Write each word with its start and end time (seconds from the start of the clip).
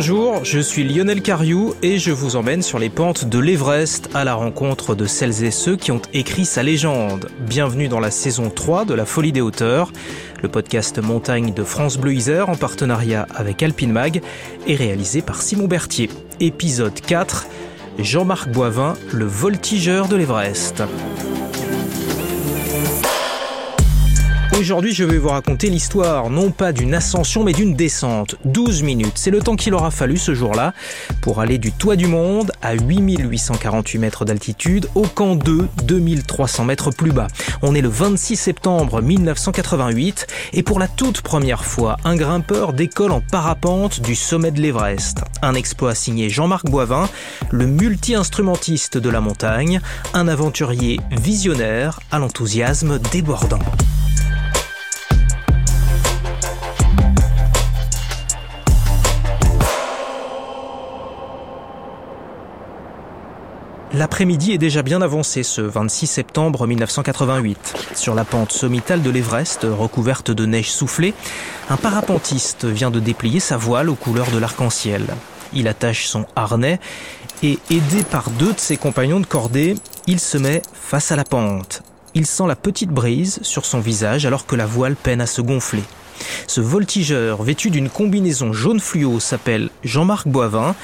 Bonjour, 0.00 0.44
je 0.44 0.60
suis 0.60 0.84
Lionel 0.84 1.22
Cariou 1.22 1.74
et 1.82 1.98
je 1.98 2.12
vous 2.12 2.36
emmène 2.36 2.62
sur 2.62 2.78
les 2.78 2.88
pentes 2.88 3.24
de 3.24 3.40
l'Everest 3.40 4.10
à 4.14 4.22
la 4.22 4.34
rencontre 4.34 4.94
de 4.94 5.06
celles 5.06 5.42
et 5.42 5.50
ceux 5.50 5.74
qui 5.74 5.90
ont 5.90 6.00
écrit 6.12 6.44
sa 6.44 6.62
légende. 6.62 7.28
Bienvenue 7.40 7.88
dans 7.88 7.98
la 7.98 8.12
saison 8.12 8.48
3 8.48 8.84
de 8.84 8.94
La 8.94 9.04
Folie 9.04 9.32
des 9.32 9.40
Hauteurs, 9.40 9.90
le 10.40 10.48
podcast 10.48 11.00
montagne 11.00 11.52
de 11.52 11.64
France 11.64 11.98
Bleu 11.98 12.14
Isère 12.14 12.48
en 12.48 12.54
partenariat 12.54 13.26
avec 13.34 13.60
Alpine 13.60 13.90
Mag 13.90 14.22
et 14.68 14.76
réalisé 14.76 15.20
par 15.20 15.42
Simon 15.42 15.66
Berthier. 15.66 16.08
Épisode 16.38 17.00
4, 17.00 17.48
Jean-Marc 17.98 18.52
Boivin, 18.52 18.94
le 19.12 19.24
voltigeur 19.24 20.06
de 20.06 20.14
l'Everest. 20.14 20.84
Aujourd'hui, 24.58 24.92
je 24.92 25.04
vais 25.04 25.18
vous 25.18 25.28
raconter 25.28 25.70
l'histoire 25.70 26.30
non 26.30 26.50
pas 26.50 26.72
d'une 26.72 26.92
ascension 26.92 27.44
mais 27.44 27.52
d'une 27.52 27.74
descente. 27.74 28.34
12 28.44 28.82
minutes, 28.82 29.12
c'est 29.14 29.30
le 29.30 29.38
temps 29.38 29.54
qu'il 29.54 29.72
aura 29.72 29.92
fallu 29.92 30.16
ce 30.16 30.34
jour-là 30.34 30.74
pour 31.20 31.40
aller 31.40 31.58
du 31.58 31.70
toit 31.70 31.94
du 31.94 32.08
monde 32.08 32.50
à 32.60 32.74
8848 32.74 33.98
mètres 34.00 34.24
d'altitude 34.24 34.88
au 34.96 35.02
camp 35.02 35.36
2, 35.36 35.68
2300 35.84 36.64
mètres 36.64 36.90
plus 36.90 37.12
bas. 37.12 37.28
On 37.62 37.76
est 37.76 37.80
le 37.80 37.88
26 37.88 38.34
septembre 38.34 39.00
1988 39.00 40.26
et 40.54 40.64
pour 40.64 40.80
la 40.80 40.88
toute 40.88 41.20
première 41.20 41.64
fois, 41.64 41.96
un 42.04 42.16
grimpeur 42.16 42.72
décolle 42.72 43.12
en 43.12 43.20
parapente 43.20 44.00
du 44.00 44.16
sommet 44.16 44.50
de 44.50 44.60
l'Everest. 44.60 45.18
Un 45.40 45.54
exploit 45.54 45.94
signé 45.94 46.30
Jean-Marc 46.30 46.68
Boivin, 46.68 47.08
le 47.52 47.66
multi-instrumentiste 47.68 48.98
de 48.98 49.08
la 49.08 49.20
montagne, 49.20 49.80
un 50.14 50.26
aventurier 50.26 50.98
visionnaire 51.12 52.00
à 52.10 52.18
l'enthousiasme 52.18 52.98
débordant. 53.12 53.60
L'après-midi 63.98 64.52
est 64.52 64.58
déjà 64.58 64.82
bien 64.82 65.02
avancé 65.02 65.42
ce 65.42 65.60
26 65.60 66.06
septembre 66.06 66.68
1988. 66.68 67.74
Sur 67.96 68.14
la 68.14 68.24
pente 68.24 68.52
sommitale 68.52 69.02
de 69.02 69.10
l'Everest, 69.10 69.66
recouverte 69.68 70.30
de 70.30 70.46
neige 70.46 70.70
soufflée, 70.70 71.14
un 71.68 71.76
parapentiste 71.76 72.64
vient 72.64 72.92
de 72.92 73.00
déplier 73.00 73.40
sa 73.40 73.56
voile 73.56 73.90
aux 73.90 73.96
couleurs 73.96 74.30
de 74.30 74.38
l'arc-en-ciel. 74.38 75.02
Il 75.52 75.66
attache 75.66 76.06
son 76.06 76.26
harnais 76.36 76.78
et, 77.42 77.58
aidé 77.70 78.04
par 78.08 78.30
deux 78.30 78.52
de 78.52 78.60
ses 78.60 78.76
compagnons 78.76 79.18
de 79.18 79.26
cordée, 79.26 79.74
il 80.06 80.20
se 80.20 80.38
met 80.38 80.62
face 80.74 81.10
à 81.10 81.16
la 81.16 81.24
pente. 81.24 81.82
Il 82.14 82.24
sent 82.24 82.46
la 82.46 82.54
petite 82.54 82.90
brise 82.90 83.40
sur 83.42 83.64
son 83.64 83.80
visage 83.80 84.26
alors 84.26 84.46
que 84.46 84.54
la 84.54 84.66
voile 84.66 84.94
peine 84.94 85.20
à 85.20 85.26
se 85.26 85.40
gonfler. 85.40 85.82
Ce 86.46 86.60
voltigeur, 86.60 87.42
vêtu 87.42 87.70
d'une 87.70 87.88
combinaison 87.88 88.52
jaune 88.52 88.80
fluo, 88.80 89.20
s'appelle 89.20 89.70
Jean-Marc 89.84 90.28
Boivin 90.28 90.74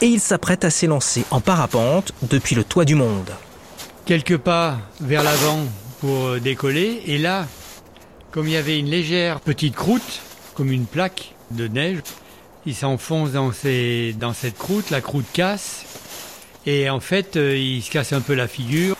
et 0.00 0.06
il 0.06 0.20
s'apprête 0.20 0.64
à 0.64 0.70
s'élancer 0.70 1.24
en 1.30 1.40
parapente 1.40 2.12
depuis 2.22 2.54
le 2.54 2.64
toit 2.64 2.84
du 2.84 2.94
monde. 2.94 3.30
Quelques 4.04 4.38
pas 4.38 4.78
vers 5.00 5.22
l'avant 5.22 5.60
pour 6.00 6.26
euh, 6.26 6.40
décoller 6.40 7.02
et 7.06 7.18
là, 7.18 7.46
comme 8.32 8.48
il 8.48 8.54
y 8.54 8.56
avait 8.56 8.78
une 8.78 8.90
légère 8.90 9.40
petite 9.40 9.76
croûte, 9.76 10.20
comme 10.54 10.72
une 10.72 10.86
plaque 10.86 11.34
de 11.52 11.68
neige, 11.68 11.98
il 12.66 12.74
s'enfonce 12.74 13.30
dans, 13.32 13.52
cette 13.52 14.58
croûte, 14.58 14.90
la 14.90 15.00
croûte 15.00 15.26
casse 15.32 15.84
et 16.66 16.90
en 16.90 17.00
fait 17.00 17.36
euh, 17.36 17.56
il 17.56 17.82
se 17.82 17.90
casse 17.90 18.12
un 18.12 18.20
peu 18.20 18.34
la 18.34 18.48
figure. 18.48 18.96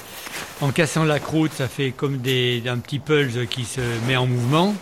En 0.61 0.71
cassant 0.71 1.03
la 1.03 1.19
croûte, 1.19 1.53
ça 1.57 1.67
fait 1.67 1.91
comme 1.91 2.15
un 2.15 2.79
petit 2.79 3.01
pulse 3.01 3.49
qui 3.51 3.65
se 3.65 3.81
met 4.07 4.17
en 4.17 4.27
mouvement. 4.27 4.75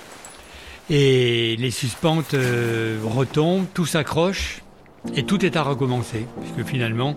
Et 0.91 1.55
les 1.57 1.71
suspentes 1.71 2.35
euh, 2.35 2.99
retombent, 3.05 3.67
tout 3.73 3.87
s'accroche 3.87 4.63
et 5.15 5.23
tout 5.23 5.45
est 5.47 5.57
à 5.57 5.63
recommencer. 5.63 6.27
Puisque 6.41 6.69
finalement, 6.69 7.17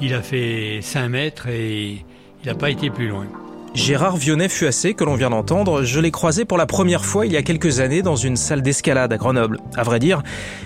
il 0.00 0.14
a 0.14 0.22
fait 0.22 0.80
5 0.80 1.08
mètres 1.08 1.48
et 1.48 2.04
il 2.42 2.46
n'a 2.46 2.54
pas 2.54 2.70
été 2.70 2.88
plus 2.88 3.08
loin. 3.08 3.26
Gérard 3.74 4.16
Vionnet-Fuassé, 4.16 4.94
que 4.94 5.04
l'on 5.04 5.14
vient 5.14 5.30
d'entendre, 5.30 5.82
je 5.82 6.00
l'ai 6.00 6.10
croisé 6.10 6.44
pour 6.44 6.58
la 6.58 6.66
première 6.66 7.04
fois 7.04 7.24
il 7.24 7.32
y 7.32 7.36
a 7.36 7.42
quelques 7.42 7.80
années 7.80 8.02
dans 8.02 8.16
une 8.16 8.36
salle 8.36 8.62
d'escalade 8.62 9.12
à 9.12 9.16
Grenoble. 9.16 9.58
À 9.76 9.82
vrai 9.82 9.98
dire, 9.98 10.22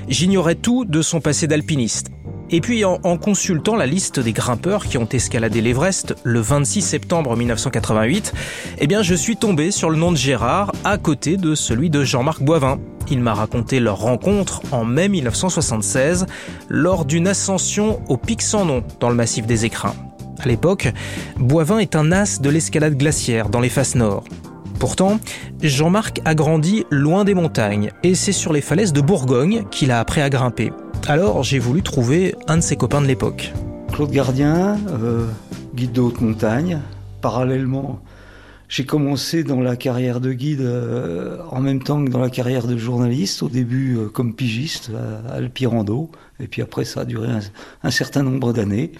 j'ignorais 0.09 0.57
tout 0.57 0.85
de 0.85 1.03
son 1.03 1.21
passé 1.21 1.47
d'alpiniste. 1.47 2.11
Et 2.51 2.61
puis 2.61 2.85
en, 2.85 2.99
consultant 3.17 3.75
la 3.75 3.87
liste 3.87 4.21
des 4.21 4.33
grimpeurs 4.33 4.87
qui 4.87 4.99
ont 4.99 5.09
escaladé 5.09 5.61
l'Everest 5.61 6.15
le 6.23 6.41
26 6.41 6.81
septembre 6.81 7.37
1988, 7.37 8.33
eh 8.79 8.87
bien 8.87 9.03
je 9.03 9.17
suis 9.17 9.37
tombé 9.37 9.73
sur 9.73 9.91
le 9.91 9.97
nom 9.97 10.13
de 10.13 10.17
Gérard 10.17 10.71
à 10.85 10.97
côté 10.97 11.37
de 11.37 11.57
celui 11.57 11.91
de 11.91 12.05
Jean-Marc 12.05 12.43
Boivin. 12.43 12.79
Il 13.11 13.21
m'a 13.21 13.35
raconté 13.35 13.81
leur 13.81 13.99
rencontre 13.99 14.63
en 14.71 14.85
mai 14.85 15.09
1976 15.09 16.27
lors 16.69 17.05
d'une 17.05 17.27
ascension 17.27 18.01
au 18.09 18.17
pic 18.17 18.43
sans 18.43 18.65
nom 18.65 18.85
dans 19.01 19.09
le 19.09 19.17
massif 19.17 19.47
des 19.47 19.65
Écrins. 19.65 19.95
À 20.39 20.47
l'époque, 20.47 20.93
Boivin 21.39 21.79
est 21.79 21.97
un 21.97 22.13
as 22.13 22.41
de 22.41 22.51
l'escalade 22.51 22.97
glaciaire 22.97 23.49
dans 23.49 23.61
les 23.61 23.71
faces 23.71 23.97
nord. 23.97 24.23
Pourtant, 24.79 25.19
Jean-Marc 25.63 26.21
a 26.25 26.35
grandi 26.35 26.85
loin 26.91 27.25
des 27.25 27.35
montagnes 27.35 27.91
et 28.05 28.15
c'est 28.15 28.33
sur 28.33 28.53
les 28.53 28.61
falaises 28.61 28.93
de 28.93 29.01
Bourgogne 29.01 29.65
qu'il 29.71 29.91
a 29.91 29.99
appris 29.99 30.21
à 30.21 30.31
grimper. 30.31 30.71
Alors 31.09 31.45
j'ai 31.45 31.61
voulu 31.61 31.83
trouver 31.83 32.35
un 32.49 32.57
de 32.57 32.63
ses 32.63 32.75
copains 32.75 33.01
de 33.01 33.07
l'époque. 33.07 33.53
Claude 33.93 34.11
Gardien, 34.11 34.77
euh, 34.89 35.29
guide 35.73 35.93
de 35.93 36.01
haute 36.01 36.21
montagne. 36.21 36.81
Parallèlement, 37.21 38.01
j'ai 38.69 38.85
commencé 38.85 39.45
dans 39.45 39.61
la 39.61 39.77
carrière 39.77 40.21
de 40.21 40.33
guide 40.33 40.63
euh, 40.63 41.39
en 41.53 41.61
même 41.61 41.81
temps 41.81 42.05
que 42.05 42.11
dans 42.11 42.19
la 42.19 42.29
carrière 42.29 42.67
de 42.67 42.77
journaliste, 42.77 43.45
au 43.45 43.49
début 43.49 43.97
euh, 43.97 44.09
comme 44.09 44.35
pigiste 44.35 44.91
à, 45.29 45.35
Alpirando, 45.35 46.11
et 46.41 46.49
puis 46.49 46.61
après 46.61 46.85
ça 46.85 47.03
a 47.03 47.05
duré 47.05 47.29
un, 47.85 47.91
certain 47.93 48.25
nombre 48.25 48.53
d'années. 48.53 48.91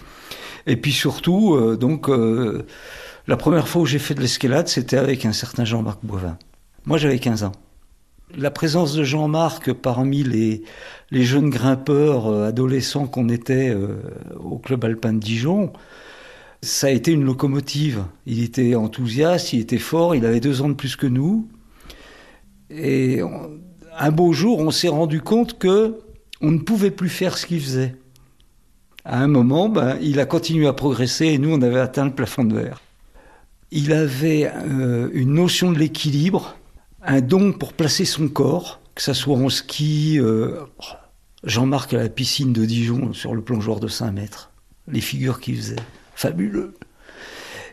Et 0.65 0.77
puis 0.77 0.93
surtout, 0.93 1.57
donc, 1.75 2.09
la 2.09 3.37
première 3.37 3.67
fois 3.67 3.81
où 3.83 3.85
j'ai 3.85 3.99
fait 3.99 4.15
de 4.15 4.21
l'escalade, 4.21 4.69
c'était 4.69 4.97
avec 4.97 5.25
un 5.25 5.33
certain 5.33 5.65
Jean-Marc 5.65 5.99
Boivin. 6.03 6.37
Moi 6.85 6.97
j'avais 6.97 7.19
15 7.19 7.43
ans. 7.43 7.53
La 8.35 8.51
présence 8.51 8.93
de 8.93 9.03
Jean-Marc 9.03 9.71
parmi 9.71 10.21
les, 10.21 10.63
jeunes 11.11 11.49
grimpeurs 11.49 12.27
euh, 12.27 12.47
adolescents 12.47 13.07
qu'on 13.07 13.29
était 13.29 13.69
euh, 13.69 14.01
au 14.37 14.57
club 14.57 14.83
alpin 14.83 15.13
de 15.13 15.19
Dijon, 15.19 15.71
ça 16.61 16.87
a 16.87 16.89
été 16.89 17.13
une 17.13 17.23
locomotive. 17.23 18.03
Il 18.25 18.43
était 18.43 18.75
enthousiaste, 18.75 19.53
il 19.53 19.61
était 19.61 19.77
fort, 19.77 20.13
il 20.13 20.25
avait 20.25 20.41
deux 20.41 20.61
ans 20.61 20.67
de 20.67 20.73
plus 20.73 20.97
que 20.97 21.07
nous. 21.07 21.47
Et 22.69 23.21
un 23.97 24.11
beau 24.11 24.33
jour, 24.33 24.59
on 24.59 24.71
s'est 24.71 24.89
rendu 24.89 25.21
compte 25.21 25.57
que 25.57 25.97
on 26.41 26.51
ne 26.51 26.59
pouvait 26.59 26.91
plus 26.91 27.09
faire 27.09 27.37
ce 27.37 27.45
qu'il 27.45 27.61
faisait. 27.61 27.95
À 29.05 29.21
un 29.21 29.27
moment, 29.27 29.69
ben, 29.69 29.97
il 30.01 30.19
a 30.19 30.25
continué 30.25 30.67
à 30.67 30.73
progresser 30.73 31.27
et 31.27 31.37
nous, 31.37 31.53
on 31.53 31.61
avait 31.61 31.79
atteint 31.79 32.03
le 32.03 32.11
plafond 32.11 32.43
de 32.43 32.55
verre. 32.55 32.81
Il 33.71 33.93
avait 33.93 34.51
euh, 34.53 35.09
une 35.13 35.33
notion 35.33 35.71
de 35.71 35.79
l'équilibre 35.79 36.57
un 37.01 37.21
don 37.21 37.53
pour 37.53 37.73
placer 37.73 38.05
son 38.05 38.27
corps, 38.27 38.81
que 38.95 39.01
ça 39.01 39.13
soit 39.13 39.37
en 39.37 39.49
ski. 39.49 40.19
Euh, 40.19 40.61
Jean-Marc 41.43 41.93
à 41.93 41.97
la 41.97 42.09
piscine 42.09 42.51
de 42.51 42.65
Dijon 42.65 43.13
sur 43.13 43.35
le 43.35 43.41
plongeoir 43.41 43.79
de 43.79 43.87
5 43.87 44.11
mètres. 44.11 44.51
Les 44.87 45.01
figures 45.01 45.39
qu'il 45.39 45.55
faisait, 45.57 45.75
fabuleux. 46.15 46.73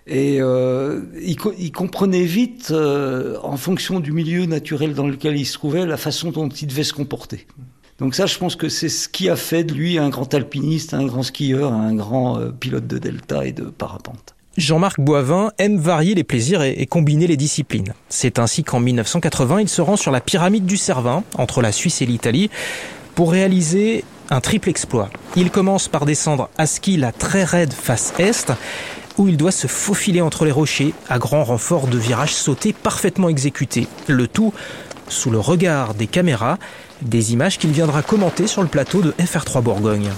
Et 0.06 0.36
euh, 0.40 1.00
il, 1.22 1.72
comprenait 1.72 2.24
vite, 2.24 2.68
euh, 2.72 3.38
en 3.42 3.56
fonction 3.56 4.00
du 4.00 4.12
milieu 4.12 4.44
naturel 4.44 4.92
dans 4.92 5.06
lequel 5.06 5.36
il 5.38 5.46
se 5.46 5.54
trouvait, 5.54 5.86
la 5.86 5.96
façon 5.96 6.30
dont 6.30 6.48
il 6.48 6.68
devait 6.68 6.84
se 6.84 6.92
comporter. 6.92 7.46
Donc 7.98 8.14
ça, 8.14 8.26
je 8.26 8.36
pense 8.36 8.54
que 8.54 8.68
c'est 8.68 8.90
ce 8.90 9.08
qui 9.08 9.30
a 9.30 9.36
fait 9.36 9.64
de 9.64 9.72
lui 9.72 9.96
un 9.98 10.10
grand 10.10 10.32
alpiniste, 10.34 10.92
un 10.92 11.06
grand 11.06 11.22
skieur, 11.22 11.72
un 11.72 11.94
grand 11.94 12.50
pilote 12.52 12.86
de 12.86 12.98
delta 12.98 13.46
et 13.46 13.52
de 13.52 13.64
parapente. 13.64 14.34
Jean-Marc 14.56 15.00
Boivin 15.00 15.50
aime 15.58 15.78
varier 15.78 16.14
les 16.14 16.24
plaisirs 16.24 16.62
et, 16.62 16.86
combiner 16.86 17.26
les 17.26 17.36
disciplines. 17.36 17.94
C'est 18.08 18.38
ainsi 18.38 18.62
qu'en 18.62 18.80
1980, 18.80 19.62
il 19.62 19.68
se 19.68 19.82
rend 19.82 19.96
sur 19.96 20.10
la 20.10 20.20
pyramide 20.20 20.66
du 20.66 20.76
Cervin, 20.76 21.24
entre 21.36 21.60
la 21.60 21.72
Suisse 21.72 22.02
et 22.02 22.06
l'Italie, 22.06 22.50
pour 23.14 23.32
réaliser 23.32 24.04
un 24.30 24.40
triple 24.40 24.68
exploit. 24.68 25.10
Il 25.36 25.50
commence 25.50 25.88
par 25.88 26.06
descendre 26.06 26.48
à 26.56 26.66
ski 26.66 26.96
la 26.96 27.12
très 27.12 27.44
raide 27.44 27.72
face 27.72 28.12
est, 28.18 28.52
où 29.18 29.28
il 29.28 29.36
doit 29.36 29.52
se 29.52 29.66
faufiler 29.66 30.20
entre 30.20 30.44
les 30.44 30.52
rochers 30.52 30.94
à 31.08 31.18
grand 31.18 31.44
renfort 31.44 31.86
de 31.86 31.98
virages 31.98 32.34
sautés 32.34 32.72
parfaitement 32.72 33.28
exécutés. 33.28 33.86
Le 34.06 34.26
tout 34.28 34.52
sous 35.08 35.30
le 35.30 35.38
regard 35.38 35.94
des 35.94 36.06
caméras, 36.06 36.58
des 37.02 37.32
images 37.32 37.58
qu'il 37.58 37.70
viendra 37.70 38.02
commenter 38.02 38.46
sur 38.46 38.62
le 38.62 38.68
plateau 38.68 39.02
de 39.02 39.12
FR3 39.12 39.62
Bourgogne. 39.62 40.10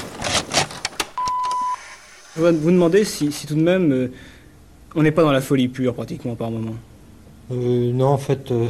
Je 2.36 2.42
vais 2.42 2.52
vous 2.52 2.70
demander 2.70 3.04
si, 3.04 3.30
tout 3.46 3.54
de 3.54 3.62
même 3.62 3.92
euh, 3.92 4.08
on 4.94 5.02
n'est 5.02 5.10
pas 5.10 5.22
dans 5.22 5.32
la 5.32 5.40
folie 5.40 5.68
pure 5.68 5.94
pratiquement 5.94 6.34
par 6.34 6.50
moment. 6.50 6.74
Euh, 7.50 7.92
non, 7.92 8.08
en 8.08 8.18
fait, 8.18 8.50
euh, 8.50 8.66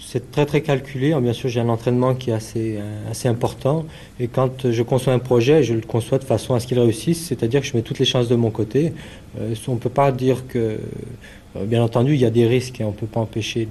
c'est 0.00 0.30
très 0.30 0.46
très 0.46 0.62
calculé. 0.62 1.14
Bien 1.20 1.34
sûr, 1.34 1.50
j'ai 1.50 1.60
un 1.60 1.68
entraînement 1.68 2.14
qui 2.14 2.30
est 2.30 2.32
assez, 2.32 2.78
assez 3.10 3.28
important. 3.28 3.84
Et 4.18 4.28
quand 4.28 4.70
je 4.70 4.82
conçois 4.82 5.12
un 5.12 5.18
projet, 5.18 5.62
je 5.62 5.74
le 5.74 5.82
conçois 5.82 6.18
de 6.18 6.24
façon 6.24 6.54
à 6.54 6.60
ce 6.60 6.66
qu'il 6.66 6.78
réussisse, 6.78 7.26
c'est-à-dire 7.26 7.60
que 7.60 7.66
je 7.66 7.76
mets 7.76 7.82
toutes 7.82 7.98
les 7.98 8.06
chances 8.06 8.28
de 8.28 8.36
mon 8.36 8.50
côté. 8.50 8.94
on 9.36 9.74
ne 9.74 9.78
peut 9.78 9.90
pas 9.90 10.12
dire 10.12 10.46
que, 10.48 10.78
bien 11.66 11.82
entendu, 11.82 12.14
il 12.14 12.20
y 12.20 12.24
a 12.24 12.30
des 12.30 12.46
risques 12.46 12.80
et 12.80 12.84
on 12.84 12.90
ne 12.90 12.96
peut 12.96 13.06
pas 13.06 13.20
empêcher 13.20 13.68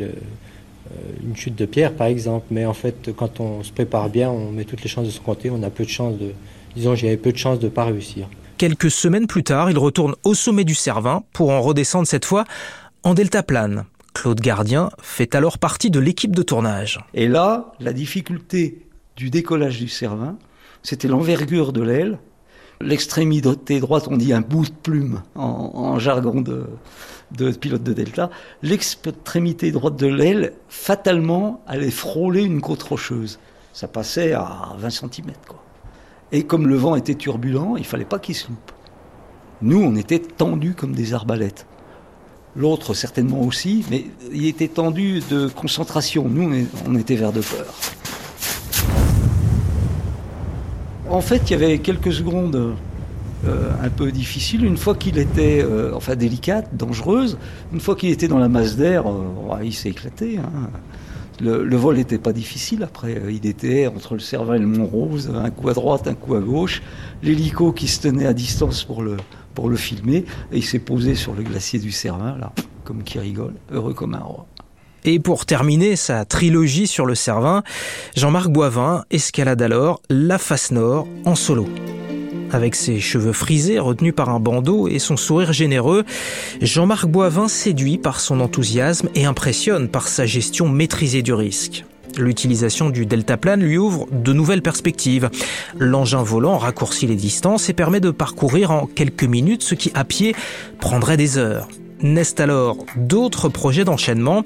une 1.23 1.35
chute 1.35 1.55
de 1.55 1.65
pierre 1.65 1.93
par 1.93 2.07
exemple. 2.07 2.45
Mais 2.51 2.65
en 2.65 2.73
fait, 2.73 3.11
quand 3.15 3.39
on 3.39 3.63
se 3.63 3.71
prépare 3.71 4.09
bien, 4.09 4.29
on 4.29 4.51
met 4.51 4.63
toutes 4.63 4.83
les 4.83 4.89
chances 4.89 5.07
de 5.07 5.11
se 5.11 5.19
compter, 5.19 5.49
on 5.49 5.63
a 5.63 5.71
peu 5.71 5.83
de 5.83 5.89
chances 5.89 6.17
de, 6.17 6.31
disons, 6.75 6.93
j'avais 6.93 7.17
peu 7.17 7.31
de 7.31 7.37
chances 7.37 7.59
de 7.59 7.65
ne 7.65 7.71
pas 7.71 7.85
réussir. 7.85 8.27
Quelques 8.59 8.91
semaines 8.91 9.25
plus 9.25 9.45
tard, 9.45 9.71
il 9.71 9.77
retourne 9.77 10.15
au 10.25 10.33
sommet 10.33 10.65
du 10.65 10.75
Cervin 10.75 11.23
pour 11.31 11.51
en 11.51 11.61
redescendre 11.61 12.05
cette 12.05 12.25
fois 12.25 12.43
en 13.03 13.13
deltaplane. 13.13 13.85
Claude 14.13 14.41
Gardien 14.41 14.89
fait 15.01 15.33
alors 15.33 15.59
partie 15.59 15.89
de 15.89 15.97
l'équipe 15.97 16.35
de 16.35 16.41
tournage. 16.41 16.99
Et 17.13 17.29
là, 17.29 17.71
la 17.79 17.93
difficulté 17.93 18.85
du 19.15 19.29
décollage 19.29 19.79
du 19.79 19.87
Cervin, 19.87 20.37
c'était 20.83 21.07
l'envergure 21.07 21.71
de 21.71 21.81
l'aile. 21.81 22.19
L'extrémité 22.81 23.79
droite, 23.79 24.09
on 24.09 24.17
dit 24.17 24.33
un 24.33 24.41
bout 24.41 24.65
de 24.65 24.75
plume 24.75 25.21
en, 25.35 25.97
jargon 25.97 26.41
de, 26.41 27.51
pilote 27.51 27.83
de 27.83 27.93
Delta. 27.93 28.29
L'extrémité 28.61 29.71
droite 29.71 29.95
de 29.95 30.07
l'aile, 30.07 30.51
fatalement, 30.67 31.63
allait 31.65 31.91
frôler 31.91 32.43
une 32.43 32.59
côte 32.59 32.83
rocheuse. 32.83 33.39
Ça 33.71 33.87
passait 33.87 34.33
à 34.33 34.73
20 34.77 34.89
cm. 34.89 35.31
Et 36.31 36.43
comme 36.43 36.67
le 36.67 36.75
vent 36.75 36.95
était 36.95 37.15
turbulent, 37.15 37.75
il 37.77 37.85
fallait 37.85 38.05
pas 38.05 38.19
qu'il 38.19 38.35
se 38.35 38.47
loupe. 38.47 38.71
Nous, 39.61 39.81
on 39.81 39.95
était 39.95 40.19
tendus 40.19 40.73
comme 40.73 40.93
des 40.93 41.13
arbalètes. 41.13 41.65
L'autre, 42.55 42.93
certainement 42.93 43.41
aussi, 43.41 43.85
mais 43.89 44.05
il 44.31 44.45
était 44.45 44.67
tendu 44.67 45.21
de 45.29 45.47
concentration. 45.47 46.27
Nous, 46.29 46.67
on 46.87 46.95
était 46.95 47.15
vers 47.15 47.31
de 47.31 47.41
peur. 47.41 47.73
En 51.09 51.21
fait, 51.21 51.41
il 51.47 51.51
y 51.51 51.53
avait 51.55 51.79
quelques 51.79 52.13
secondes 52.13 52.75
euh, 53.47 53.71
un 53.81 53.89
peu 53.89 54.11
difficiles. 54.11 54.63
Une 54.63 54.77
fois 54.77 54.95
qu'il 54.95 55.17
était, 55.17 55.63
euh, 55.63 55.91
enfin 55.95 56.15
délicate, 56.15 56.75
dangereuse, 56.75 57.37
une 57.73 57.79
fois 57.79 57.95
qu'il 57.95 58.09
était 58.09 58.27
dans 58.27 58.37
la 58.37 58.49
masse 58.49 58.75
d'air, 58.75 59.07
euh, 59.07 59.63
il 59.63 59.73
s'est 59.73 59.89
éclaté. 59.89 60.37
Hein. 60.37 60.69
Le, 61.41 61.75
vol 61.75 61.95
n'était 61.95 62.17
pas 62.17 62.33
difficile 62.33 62.83
après. 62.83 63.17
Euh, 63.17 63.31
il 63.31 63.45
était 63.45 63.87
entre 63.87 64.13
le 64.13 64.19
Cervin 64.19 64.55
et 64.55 64.59
le 64.59 64.67
Mont-Rose, 64.67 65.31
un 65.33 65.49
coup 65.49 65.69
à 65.69 65.73
droite, 65.73 66.07
un 66.07 66.13
coup 66.13 66.35
à 66.35 66.39
gauche. 66.39 66.81
L'hélico 67.23 67.71
qui 67.71 67.87
se 67.87 68.01
tenait 68.01 68.25
à 68.25 68.33
distance 68.33 68.83
pour 68.83 69.01
le, 69.01 69.17
filmer. 69.75 70.25
Il 70.51 70.63
s'est 70.63 70.79
posé 70.79 71.15
sur 71.15 71.33
le 71.33 71.43
glacier 71.43 71.79
du 71.79 71.91
Cervin, 71.91 72.37
là, 72.37 72.53
comme 72.83 73.03
qui 73.03 73.19
rigole, 73.19 73.53
heureux 73.71 73.93
comme 73.93 74.13
un 74.13 74.19
roi. 74.19 74.47
Et 75.05 75.19
pour 75.19 75.45
terminer 75.45 75.95
sa 75.95 76.25
trilogie 76.25 76.87
sur 76.87 77.05
le 77.05 77.15
Cervin, 77.15 77.63
Jean-Marc 78.15 78.49
Boivin 78.49 79.05
escalade 79.11 79.61
alors 79.61 80.01
la 80.09 80.37
face 80.37 80.71
nord 80.71 81.07
en 81.25 81.35
solo. 81.35 81.67
Avec 82.51 82.75
ses 82.75 82.99
cheveux 82.99 83.33
frisés 83.33 83.79
retenus 83.79 84.13
par 84.15 84.29
un 84.29 84.39
bandeau 84.39 84.87
et 84.87 84.97
son 84.97 85.17
sourire 85.17 85.53
généreux, 85.53 86.03
Jean-Marc 86.61 87.07
Boivin 87.07 87.47
séduit 87.47 87.97
par 87.97 88.19
son 88.19 88.39
enthousiasme 88.39 89.09
et 89.13 89.25
impressionne 89.25 89.87
par 89.87 90.07
sa 90.07 90.25
gestion 90.25 90.67
maîtrisée 90.67 91.21
du 91.21 91.33
risque. 91.33 91.85
L'utilisation 92.17 92.89
du 92.89 93.05
deltaplane 93.05 93.61
lui 93.61 93.77
ouvre 93.77 94.07
de 94.11 94.33
nouvelles 94.33 94.63
perspectives. 94.63 95.29
L'engin 95.77 96.23
volant 96.23 96.57
raccourcit 96.57 97.05
les 97.05 97.15
distances 97.15 97.69
et 97.69 97.73
permet 97.73 97.99
de 97.99 98.09
parcourir 98.09 98.71
en 98.71 98.87
quelques 98.87 99.23
minutes 99.23 99.63
ce 99.63 99.75
qui 99.75 99.91
à 99.93 100.03
pied 100.03 100.35
prendrait 100.79 101.17
des 101.17 101.37
heures. 101.37 101.67
Naissent 102.01 102.39
alors 102.39 102.77
d'autres 102.95 103.49
projets 103.49 103.85
d'enchaînement 103.85 104.43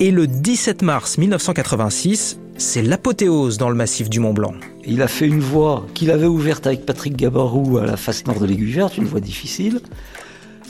et 0.00 0.10
le 0.10 0.26
17 0.26 0.82
mars 0.82 1.18
1986, 1.18 2.38
c'est 2.56 2.82
l'apothéose 2.82 3.58
dans 3.58 3.68
le 3.68 3.74
massif 3.74 4.08
du 4.08 4.20
Mont 4.20 4.32
Blanc. 4.32 4.54
Il 4.86 5.02
a 5.02 5.08
fait 5.08 5.26
une 5.26 5.40
voie 5.40 5.86
qu'il 5.94 6.10
avait 6.10 6.26
ouverte 6.26 6.66
avec 6.66 6.86
Patrick 6.86 7.16
Gabarou 7.16 7.78
à 7.78 7.86
la 7.86 7.96
face 7.96 8.26
nord 8.26 8.38
de 8.38 8.46
l'Aiguille 8.46 8.72
Verte, 8.72 8.96
une 8.96 9.06
voie 9.06 9.20
difficile. 9.20 9.80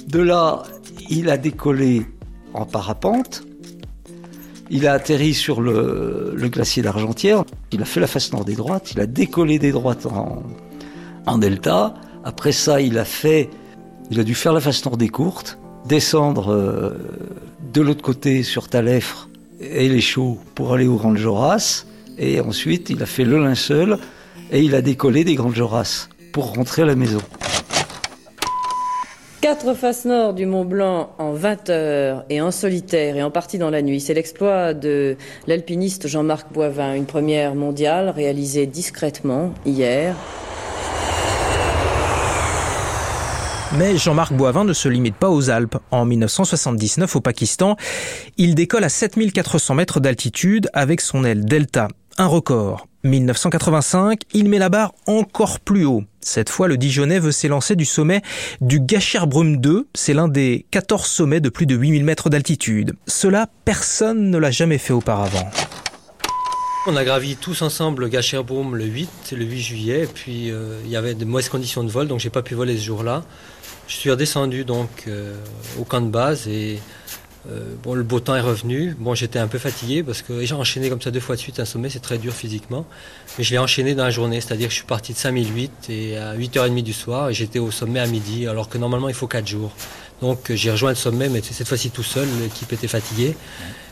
De 0.08 0.20
là, 0.20 0.62
il 1.10 1.28
a 1.28 1.36
décollé 1.36 2.06
en 2.54 2.64
parapente. 2.64 3.44
Il 4.70 4.86
a 4.86 4.94
atterri 4.94 5.34
sur 5.34 5.60
le, 5.60 6.34
glacier 6.44 6.82
d'Argentière. 6.82 7.44
Il 7.70 7.82
a 7.82 7.84
fait 7.84 8.00
la 8.00 8.06
face 8.06 8.32
nord 8.32 8.44
des 8.44 8.54
droites. 8.54 8.92
Il 8.92 9.00
a 9.00 9.06
décollé 9.06 9.58
des 9.58 9.72
droites 9.72 10.06
en, 11.26 11.38
delta. 11.38 11.94
Après 12.24 12.52
ça, 12.52 12.80
il 12.80 12.98
a 12.98 13.04
fait, 13.04 13.50
il 14.10 14.18
a 14.20 14.24
dû 14.24 14.34
faire 14.34 14.54
la 14.54 14.60
face 14.60 14.84
nord 14.86 14.96
des 14.96 15.10
courtes, 15.10 15.58
descendre 15.86 16.50
euh, 16.50 16.92
de 17.72 17.82
l'autre 17.82 18.02
côté 18.02 18.42
sur 18.42 18.68
Talefre 18.68 19.28
et 19.70 19.88
les 19.88 20.00
chauds 20.00 20.38
pour 20.54 20.72
aller 20.72 20.86
au 20.86 20.96
Grand 20.96 21.14
Joras. 21.16 21.84
Et 22.18 22.40
ensuite, 22.40 22.90
il 22.90 23.02
a 23.02 23.06
fait 23.06 23.24
le 23.24 23.42
linceul 23.42 23.98
et 24.50 24.60
il 24.60 24.74
a 24.74 24.82
décollé 24.82 25.24
des 25.24 25.34
Grandes 25.34 25.54
Joras 25.54 26.08
pour 26.32 26.54
rentrer 26.54 26.82
à 26.82 26.86
la 26.86 26.96
maison. 26.96 27.20
Quatre 29.40 29.74
faces 29.74 30.06
nord 30.06 30.32
du 30.32 30.46
Mont 30.46 30.64
Blanc 30.64 31.10
en 31.18 31.32
20 31.32 31.68
heures 31.68 32.24
et 32.30 32.40
en 32.40 32.50
solitaire 32.50 33.14
et 33.16 33.22
en 33.22 33.30
partie 33.30 33.58
dans 33.58 33.68
la 33.68 33.82
nuit. 33.82 34.00
C'est 34.00 34.14
l'exploit 34.14 34.72
de 34.72 35.16
l'alpiniste 35.46 36.08
Jean-Marc 36.08 36.50
Boivin, 36.50 36.94
une 36.94 37.04
première 37.04 37.54
mondiale 37.54 38.08
réalisée 38.08 38.64
discrètement 38.66 39.52
hier. 39.66 40.16
Mais 43.78 43.96
Jean-Marc 43.96 44.32
Boivin 44.32 44.64
ne 44.64 44.72
se 44.72 44.88
limite 44.88 45.16
pas 45.16 45.30
aux 45.30 45.50
Alpes. 45.50 45.76
En 45.90 46.04
1979, 46.04 47.16
au 47.16 47.20
Pakistan, 47.20 47.76
il 48.36 48.54
décolle 48.54 48.84
à 48.84 48.88
7400 48.88 49.74
mètres 49.74 49.98
d'altitude 49.98 50.68
avec 50.72 51.00
son 51.00 51.24
aile 51.24 51.44
Delta. 51.44 51.88
Un 52.16 52.26
record. 52.26 52.86
1985, 53.02 54.20
il 54.32 54.48
met 54.48 54.58
la 54.58 54.68
barre 54.68 54.92
encore 55.06 55.58
plus 55.58 55.84
haut. 55.84 56.04
Cette 56.20 56.50
fois, 56.50 56.68
le 56.68 56.76
Dijonais 56.76 57.18
veut 57.18 57.32
s'élancer 57.32 57.74
du 57.74 57.84
sommet 57.84 58.22
du 58.60 58.78
Gacherbrum 58.78 59.56
2. 59.56 59.88
C'est 59.94 60.14
l'un 60.14 60.28
des 60.28 60.66
14 60.70 61.04
sommets 61.04 61.40
de 61.40 61.48
plus 61.48 61.66
de 61.66 61.74
8000 61.74 62.04
mètres 62.04 62.30
d'altitude. 62.30 62.94
Cela, 63.08 63.48
personne 63.64 64.30
ne 64.30 64.38
l'a 64.38 64.52
jamais 64.52 64.78
fait 64.78 64.92
auparavant. 64.92 65.50
On 66.86 66.96
a 66.96 67.04
gravi 67.04 67.36
tous 67.36 67.62
ensemble 67.62 68.08
Gacherbrum 68.10 68.76
le 68.76 68.84
8, 68.84 69.34
le 69.36 69.44
8 69.44 69.60
juillet, 69.60 70.08
puis 70.12 70.50
euh, 70.50 70.78
il 70.84 70.90
y 70.90 70.96
avait 70.96 71.14
de 71.14 71.24
mauvaises 71.24 71.48
conditions 71.48 71.82
de 71.82 71.90
vol, 71.90 72.06
donc 72.06 72.20
j'ai 72.20 72.28
pas 72.28 72.42
pu 72.42 72.54
voler 72.54 72.76
ce 72.76 72.84
jour-là. 72.84 73.24
Je 73.86 73.94
suis 73.94 74.10
redescendu 74.10 74.64
donc 74.64 74.88
euh, 75.06 75.36
au 75.78 75.84
camp 75.84 76.00
de 76.00 76.08
base 76.10 76.48
et 76.48 76.78
euh, 77.50 77.74
bon, 77.82 77.94
le 77.94 78.02
beau 78.02 78.20
temps 78.20 78.34
est 78.34 78.40
revenu. 78.40 78.96
Bon, 78.98 79.14
j'étais 79.14 79.38
un 79.38 79.46
peu 79.46 79.58
fatigué 79.58 80.02
parce 80.02 80.22
que 80.22 80.44
j'ai 80.44 80.54
enchaîné 80.54 80.88
comme 80.88 81.02
ça 81.02 81.10
deux 81.10 81.20
fois 81.20 81.36
de 81.36 81.40
suite 81.40 81.60
un 81.60 81.66
sommet, 81.66 81.90
c'est 81.90 82.00
très 82.00 82.16
dur 82.16 82.32
physiquement. 82.32 82.86
Mais 83.36 83.44
je 83.44 83.50
l'ai 83.50 83.58
enchaîné 83.58 83.94
dans 83.94 84.04
la 84.04 84.10
journée, 84.10 84.40
c'est-à-dire 84.40 84.68
que 84.68 84.72
je 84.72 84.78
suis 84.78 84.86
parti 84.86 85.12
de 85.12 85.18
5008 85.18 85.90
et 85.90 86.16
à 86.16 86.34
8h30 86.34 86.82
du 86.82 86.94
soir 86.94 87.30
j'étais 87.32 87.58
au 87.58 87.70
sommet 87.70 88.00
à 88.00 88.06
midi, 88.06 88.46
alors 88.46 88.68
que 88.68 88.78
normalement 88.78 89.08
il 89.08 89.14
faut 89.14 89.26
4 89.26 89.46
jours. 89.46 89.72
Donc 90.22 90.50
j'ai 90.50 90.70
rejoint 90.70 90.90
le 90.90 90.96
sommet, 90.96 91.28
mais 91.28 91.42
cette 91.42 91.68
fois-ci 91.68 91.90
tout 91.90 92.02
seul, 92.02 92.26
l'équipe 92.40 92.72
était 92.72 92.88
fatiguée. 92.88 93.36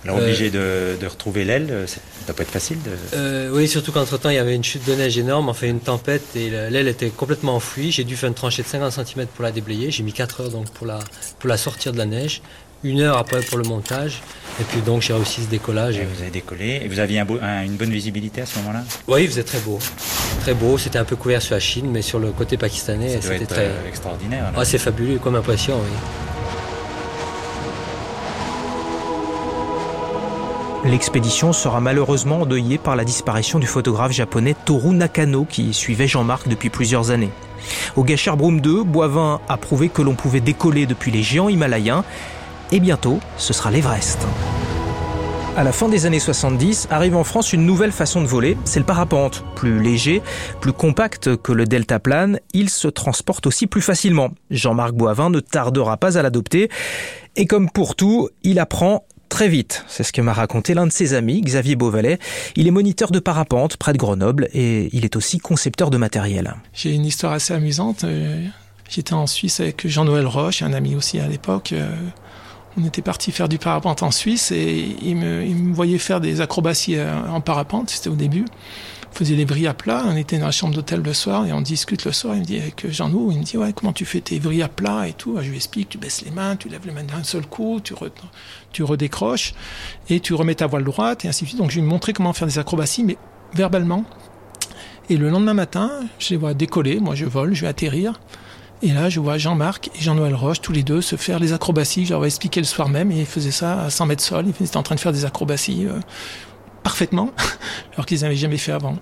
Alors 0.04 0.18
obligé 0.18 0.50
de, 0.50 0.96
retrouver 1.06 1.44
l'aile, 1.44 1.84
ça 1.86 2.00
doit 2.26 2.34
pas 2.34 2.42
être 2.42 2.50
facile 2.50 2.78
de... 2.82 3.50
oui, 3.50 3.68
surtout 3.68 3.92
qu'entre-temps 3.92 4.30
il 4.30 4.36
y 4.36 4.38
avait 4.38 4.54
une 4.54 4.64
chute 4.64 4.84
de 4.86 4.94
neige 4.94 5.16
énorme, 5.18 5.48
enfin 5.48 5.68
une 5.68 5.80
tempête 5.80 6.34
et 6.34 6.50
l'aile 6.50 6.88
était 6.88 7.10
complètement 7.10 7.56
enfouie. 7.56 7.92
J'ai 7.92 8.04
dû 8.04 8.16
faire 8.16 8.28
une 8.28 8.34
tranchée 8.34 8.62
de 8.62 8.68
50 8.68 8.92
cm 8.92 9.26
pour 9.26 9.44
la 9.44 9.52
déblayer. 9.52 9.90
J'ai 9.90 10.02
mis 10.02 10.12
4 10.12 10.40
heures 10.40 10.50
donc 10.50 10.70
pour 10.70 10.86
la, 10.86 10.98
pour 11.38 11.48
la 11.48 11.56
sortir 11.56 11.92
de 11.92 11.98
la 11.98 12.06
neige 12.06 12.42
une 12.84 13.00
heure 13.00 13.16
après 13.16 13.40
pour 13.40 13.58
le 13.58 13.64
montage. 13.64 14.22
Et 14.60 14.64
puis 14.64 14.80
donc 14.80 15.02
j'ai 15.02 15.14
réussi 15.14 15.42
ce 15.42 15.48
décollage. 15.48 15.96
Et 15.96 16.04
vous 16.04 16.20
avez 16.20 16.30
décollé. 16.30 16.80
Et 16.82 16.88
vous 16.88 16.98
aviez 16.98 17.20
une 17.20 17.76
bonne 17.76 17.90
visibilité 17.90 18.42
à 18.42 18.46
ce 18.46 18.58
moment-là? 18.58 18.84
Oui, 19.08 19.22
il 19.22 19.28
faisait 19.28 19.44
très 19.44 19.60
beau. 19.60 19.78
Très 20.40 20.54
beau. 20.54 20.76
C'était 20.78 20.98
un 20.98 21.04
peu 21.04 21.16
couvert 21.16 21.40
sur 21.40 21.54
la 21.54 21.60
Chine, 21.60 21.90
mais 21.90 22.02
sur 22.02 22.18
le 22.18 22.30
côté 22.32 22.56
pakistanais, 22.56 23.20
c'était 23.20 23.46
très 23.46 23.66
euh, 23.66 23.88
extraordinaire. 23.88 24.52
Ah, 24.56 24.64
c'est 24.64 24.78
fabuleux 24.78 25.18
comme 25.18 25.36
impression, 25.36 25.76
oui. 25.76 25.96
L'expédition 30.84 31.52
sera 31.52 31.80
malheureusement 31.80 32.40
endeuillée 32.40 32.76
par 32.76 32.96
la 32.96 33.04
disparition 33.04 33.60
du 33.60 33.68
photographe 33.68 34.10
japonais 34.10 34.56
Toru 34.64 34.94
Nakano 34.94 35.44
qui 35.44 35.72
suivait 35.72 36.08
Jean-Marc 36.08 36.48
depuis 36.48 36.70
plusieurs 36.70 37.12
années. 37.12 37.30
Au 37.94 38.04
Broom 38.36 38.60
2, 38.60 38.82
Boivin 38.82 39.40
a 39.48 39.56
prouvé 39.56 39.88
que 39.88 40.02
l'on 40.02 40.14
pouvait 40.14 40.40
décoller 40.40 40.86
depuis 40.86 41.12
les 41.12 41.22
géants 41.22 41.48
himalayens 41.48 42.04
et 42.72 42.80
bientôt, 42.80 43.20
ce 43.36 43.52
sera 43.52 43.70
l'Everest. 43.70 44.26
À 45.56 45.62
la 45.62 45.72
fin 45.72 45.88
des 45.88 46.06
années 46.06 46.18
70, 46.18 46.88
arrive 46.90 47.14
en 47.14 47.24
France 47.24 47.52
une 47.52 47.66
nouvelle 47.66 47.92
façon 47.92 48.22
de 48.22 48.26
voler, 48.26 48.56
c'est 48.64 48.80
le 48.80 48.86
parapente. 48.86 49.44
Plus 49.54 49.80
léger, 49.80 50.22
plus 50.60 50.72
compact 50.72 51.36
que 51.36 51.52
le 51.52 51.66
deltaplane, 51.66 52.40
il 52.54 52.70
se 52.70 52.88
transporte 52.88 53.46
aussi 53.46 53.66
plus 53.66 53.82
facilement. 53.82 54.30
Jean-Marc 54.50 54.94
Boivin 54.94 55.28
ne 55.28 55.40
tardera 55.40 55.98
pas 55.98 56.16
à 56.16 56.22
l'adopter, 56.22 56.70
et 57.36 57.44
comme 57.46 57.70
pour 57.70 57.96
tout, 57.96 58.30
il 58.42 58.58
apprend 58.58 59.04
très 59.32 59.48
vite. 59.48 59.82
C'est 59.88 60.02
ce 60.02 60.12
que 60.12 60.20
m'a 60.20 60.34
raconté 60.34 60.74
l'un 60.74 60.86
de 60.86 60.92
ses 60.92 61.14
amis, 61.14 61.40
Xavier 61.40 61.74
Beauvalet. 61.74 62.18
Il 62.54 62.66
est 62.68 62.70
moniteur 62.70 63.10
de 63.10 63.18
parapente 63.18 63.78
près 63.78 63.94
de 63.94 63.98
Grenoble 63.98 64.50
et 64.52 64.90
il 64.92 65.06
est 65.06 65.16
aussi 65.16 65.38
concepteur 65.38 65.88
de 65.88 65.96
matériel. 65.96 66.54
J'ai 66.74 66.92
une 66.92 67.06
histoire 67.06 67.32
assez 67.32 67.54
amusante. 67.54 68.04
Euh, 68.04 68.44
j'étais 68.90 69.14
en 69.14 69.26
Suisse 69.26 69.60
avec 69.60 69.88
Jean-Noël 69.88 70.26
Roche, 70.26 70.60
un 70.60 70.74
ami 70.74 70.94
aussi 70.94 71.18
à 71.18 71.26
l'époque. 71.28 71.72
Euh, 71.72 71.90
on 72.76 72.84
était 72.84 73.00
parti 73.00 73.32
faire 73.32 73.48
du 73.48 73.56
parapente 73.56 74.02
en 74.02 74.10
Suisse 74.10 74.52
et 74.52 74.96
il 75.00 75.16
me, 75.16 75.72
voyait 75.72 75.96
faire 75.96 76.20
des 76.20 76.42
acrobaties 76.42 76.96
euh, 76.96 77.10
en 77.30 77.40
parapente, 77.40 77.88
c'était 77.88 78.10
au 78.10 78.16
début. 78.16 78.44
Faisait 79.12 79.34
les 79.34 79.44
vrilles 79.44 79.66
à 79.66 79.74
plat. 79.74 80.04
On 80.06 80.16
était 80.16 80.38
dans 80.38 80.46
la 80.46 80.52
chambre 80.52 80.74
d'hôtel 80.74 81.02
le 81.02 81.12
soir 81.12 81.46
et 81.46 81.52
on 81.52 81.60
discute 81.60 82.04
le 82.04 82.12
soir. 82.12 82.34
Il 82.34 82.40
me 82.40 82.44
dit 82.44 82.58
avec 82.58 82.90
Jean-Nou, 82.90 83.30
il 83.32 83.38
me 83.38 83.44
dit 83.44 83.56
ouais 83.56 83.72
comment 83.72 83.92
tu 83.92 84.04
fais 84.04 84.20
tes 84.20 84.38
vrilles 84.38 84.62
à 84.62 84.68
plat 84.68 85.08
et 85.08 85.12
tout? 85.12 85.36
Je 85.40 85.48
lui 85.48 85.56
explique, 85.56 85.88
tu 85.90 85.98
baisses 85.98 86.22
les 86.22 86.30
mains, 86.30 86.56
tu 86.56 86.68
lèves 86.68 86.86
les 86.86 86.92
mains 86.92 87.04
d'un 87.04 87.22
seul 87.22 87.46
coup, 87.46 87.80
tu, 87.82 88.82
redécroches 88.82 89.54
et 90.08 90.20
tu 90.20 90.34
remets 90.34 90.54
ta 90.54 90.66
voile 90.66 90.84
droite 90.84 91.24
et 91.24 91.28
ainsi 91.28 91.44
de 91.44 91.48
suite. 91.48 91.60
Donc 91.60 91.70
je 91.70 91.78
lui 91.78 91.86
ai 91.86 91.88
montré 91.88 92.12
comment 92.12 92.32
faire 92.32 92.48
des 92.48 92.58
acrobaties, 92.58 93.04
mais 93.04 93.16
verbalement. 93.54 94.04
Et 95.10 95.16
le 95.16 95.28
lendemain 95.28 95.54
matin, 95.54 95.90
je 96.18 96.30
les 96.30 96.36
vois 96.36 96.54
décoller. 96.54 97.00
Moi 97.00 97.14
je 97.14 97.26
vole, 97.26 97.54
je 97.54 97.62
vais 97.62 97.68
atterrir. 97.68 98.20
Et 98.84 98.92
là, 98.92 99.08
je 99.08 99.20
vois 99.20 99.38
Jean-Marc 99.38 99.90
et 99.94 100.00
Jean-Noël 100.00 100.34
Roche, 100.34 100.60
tous 100.60 100.72
les 100.72 100.82
deux, 100.82 101.00
se 101.00 101.14
faire 101.14 101.38
les 101.38 101.52
acrobaties. 101.52 102.04
Je 102.04 102.10
leur 102.10 102.24
ai 102.24 102.26
expliqué 102.26 102.58
le 102.58 102.66
soir 102.66 102.88
même 102.88 103.12
et 103.12 103.20
ils 103.20 103.26
faisaient 103.26 103.52
ça 103.52 103.80
à 103.80 103.90
100 103.90 104.06
mètres 104.06 104.24
sol. 104.24 104.44
Ils 104.48 104.66
étaient 104.66 104.76
en 104.76 104.82
train 104.82 104.96
de 104.96 105.00
faire 105.00 105.12
des 105.12 105.24
acrobaties 105.24 105.86
euh, 105.86 106.00
parfaitement, 106.82 107.30
alors 107.94 108.06
qu'ils 108.06 108.20
n'avaient 108.20 108.36
jamais 108.36 108.58
fait 108.58 108.72
avant. 108.72 108.96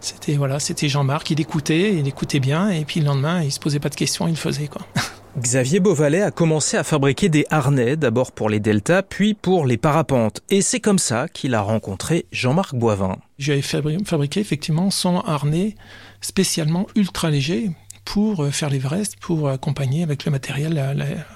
C'était 0.00 0.34
voilà, 0.34 0.58
c'était 0.58 0.88
Jean-Marc, 0.88 1.30
il 1.30 1.40
écoutait, 1.40 1.94
il 1.94 2.08
écoutait 2.08 2.40
bien, 2.40 2.70
et 2.70 2.84
puis 2.84 3.00
le 3.00 3.06
lendemain, 3.06 3.42
il 3.42 3.52
se 3.52 3.60
posait 3.60 3.78
pas 3.78 3.88
de 3.88 3.94
questions, 3.94 4.26
il 4.26 4.32
le 4.32 4.36
faisait 4.36 4.68
quoi. 4.68 4.82
Xavier 5.38 5.80
Beauvalet 5.80 6.20
a 6.20 6.30
commencé 6.30 6.76
à 6.76 6.84
fabriquer 6.84 7.30
des 7.30 7.46
harnais, 7.48 7.96
d'abord 7.96 8.32
pour 8.32 8.50
les 8.50 8.60
deltas, 8.60 9.02
puis 9.02 9.32
pour 9.32 9.64
les 9.64 9.78
parapentes. 9.78 10.42
Et 10.50 10.60
c'est 10.60 10.80
comme 10.80 10.98
ça 10.98 11.26
qu'il 11.26 11.54
a 11.54 11.62
rencontré 11.62 12.26
Jean-Marc 12.32 12.74
Boivin. 12.74 13.16
J'avais 13.38 13.62
fabriqué 13.62 14.40
effectivement 14.40 14.90
son 14.90 15.20
harnais 15.20 15.74
spécialement 16.20 16.86
ultra 16.96 17.30
léger, 17.30 17.70
pour 18.04 18.44
euh, 18.44 18.50
faire 18.50 18.70
l'Everest, 18.70 19.16
pour 19.20 19.48
accompagner 19.48 20.02
avec 20.02 20.24
le 20.24 20.30
matériel. 20.30 20.78
À 20.78 20.94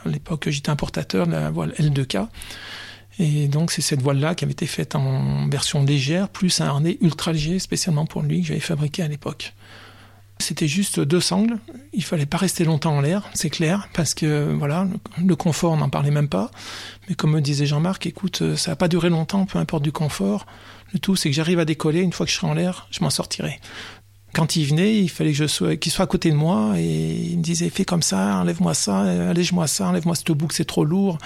l'époque, 0.08 0.48
j'étais 0.48 0.70
importateur 0.70 1.26
de 1.26 1.32
la 1.32 1.50
voile 1.50 1.72
L2K. 1.78 2.26
Et 3.18 3.48
donc, 3.48 3.72
c'est 3.72 3.82
cette 3.82 4.02
voile-là 4.02 4.34
qui 4.34 4.44
avait 4.44 4.52
été 4.52 4.66
faite 4.66 4.94
en 4.94 5.48
version 5.48 5.82
légère, 5.82 6.28
plus 6.28 6.60
un 6.60 6.66
harnais 6.66 6.98
ultra 7.00 7.32
léger, 7.32 7.58
spécialement 7.58 8.06
pour 8.06 8.22
lui, 8.22 8.42
que 8.42 8.48
j'avais 8.48 8.60
fabriqué 8.60 9.02
à 9.02 9.08
l'époque. 9.08 9.54
C'était 10.38 10.68
juste 10.68 11.00
deux 11.00 11.20
sangles. 11.20 11.58
Il 11.94 12.04
fallait 12.04 12.26
pas 12.26 12.36
rester 12.36 12.64
longtemps 12.64 12.96
en 12.96 13.00
l'air, 13.00 13.22
c'est 13.32 13.48
clair, 13.48 13.88
parce 13.94 14.12
que 14.12 14.52
voilà, 14.52 14.86
le 15.24 15.34
confort, 15.34 15.72
on 15.72 15.78
n'en 15.78 15.88
parlait 15.88 16.10
même 16.10 16.28
pas. 16.28 16.50
Mais 17.08 17.14
comme 17.14 17.32
me 17.32 17.40
disait 17.40 17.64
Jean-Marc, 17.64 18.06
écoute, 18.06 18.54
ça 18.54 18.72
va 18.72 18.76
pas 18.76 18.88
durer 18.88 19.08
longtemps, 19.08 19.46
peu 19.46 19.58
importe 19.58 19.82
du 19.82 19.92
confort. 19.92 20.44
Le 20.92 20.98
tout, 20.98 21.16
c'est 21.16 21.30
que 21.30 21.34
j'arrive 21.34 21.58
à 21.58 21.64
décoller. 21.64 22.00
Une 22.02 22.12
fois 22.12 22.26
que 22.26 22.32
je 22.32 22.36
serai 22.36 22.48
en 22.48 22.54
l'air, 22.54 22.86
je 22.90 23.02
m'en 23.02 23.10
sortirai 23.10 23.60
quand 24.36 24.54
il 24.54 24.66
venait, 24.66 24.98
il 24.98 25.08
fallait 25.08 25.30
que 25.30 25.38
je 25.38 25.46
sois, 25.46 25.76
qu'il 25.76 25.90
soit 25.90 26.04
à 26.04 26.06
côté 26.06 26.30
de 26.30 26.36
moi 26.36 26.74
et 26.76 26.84
il 26.84 27.38
me 27.38 27.42
disait 27.42 27.70
fais 27.70 27.86
comme 27.86 28.02
ça, 28.02 28.36
enlève-moi 28.36 28.74
ça, 28.74 29.00
allège-moi 29.30 29.66
ça, 29.66 29.88
enlève-moi 29.88 30.14
ce 30.14 30.30
bouc, 30.30 30.52
c'est 30.52 30.66
trop 30.66 30.84
lourd. 30.84 31.16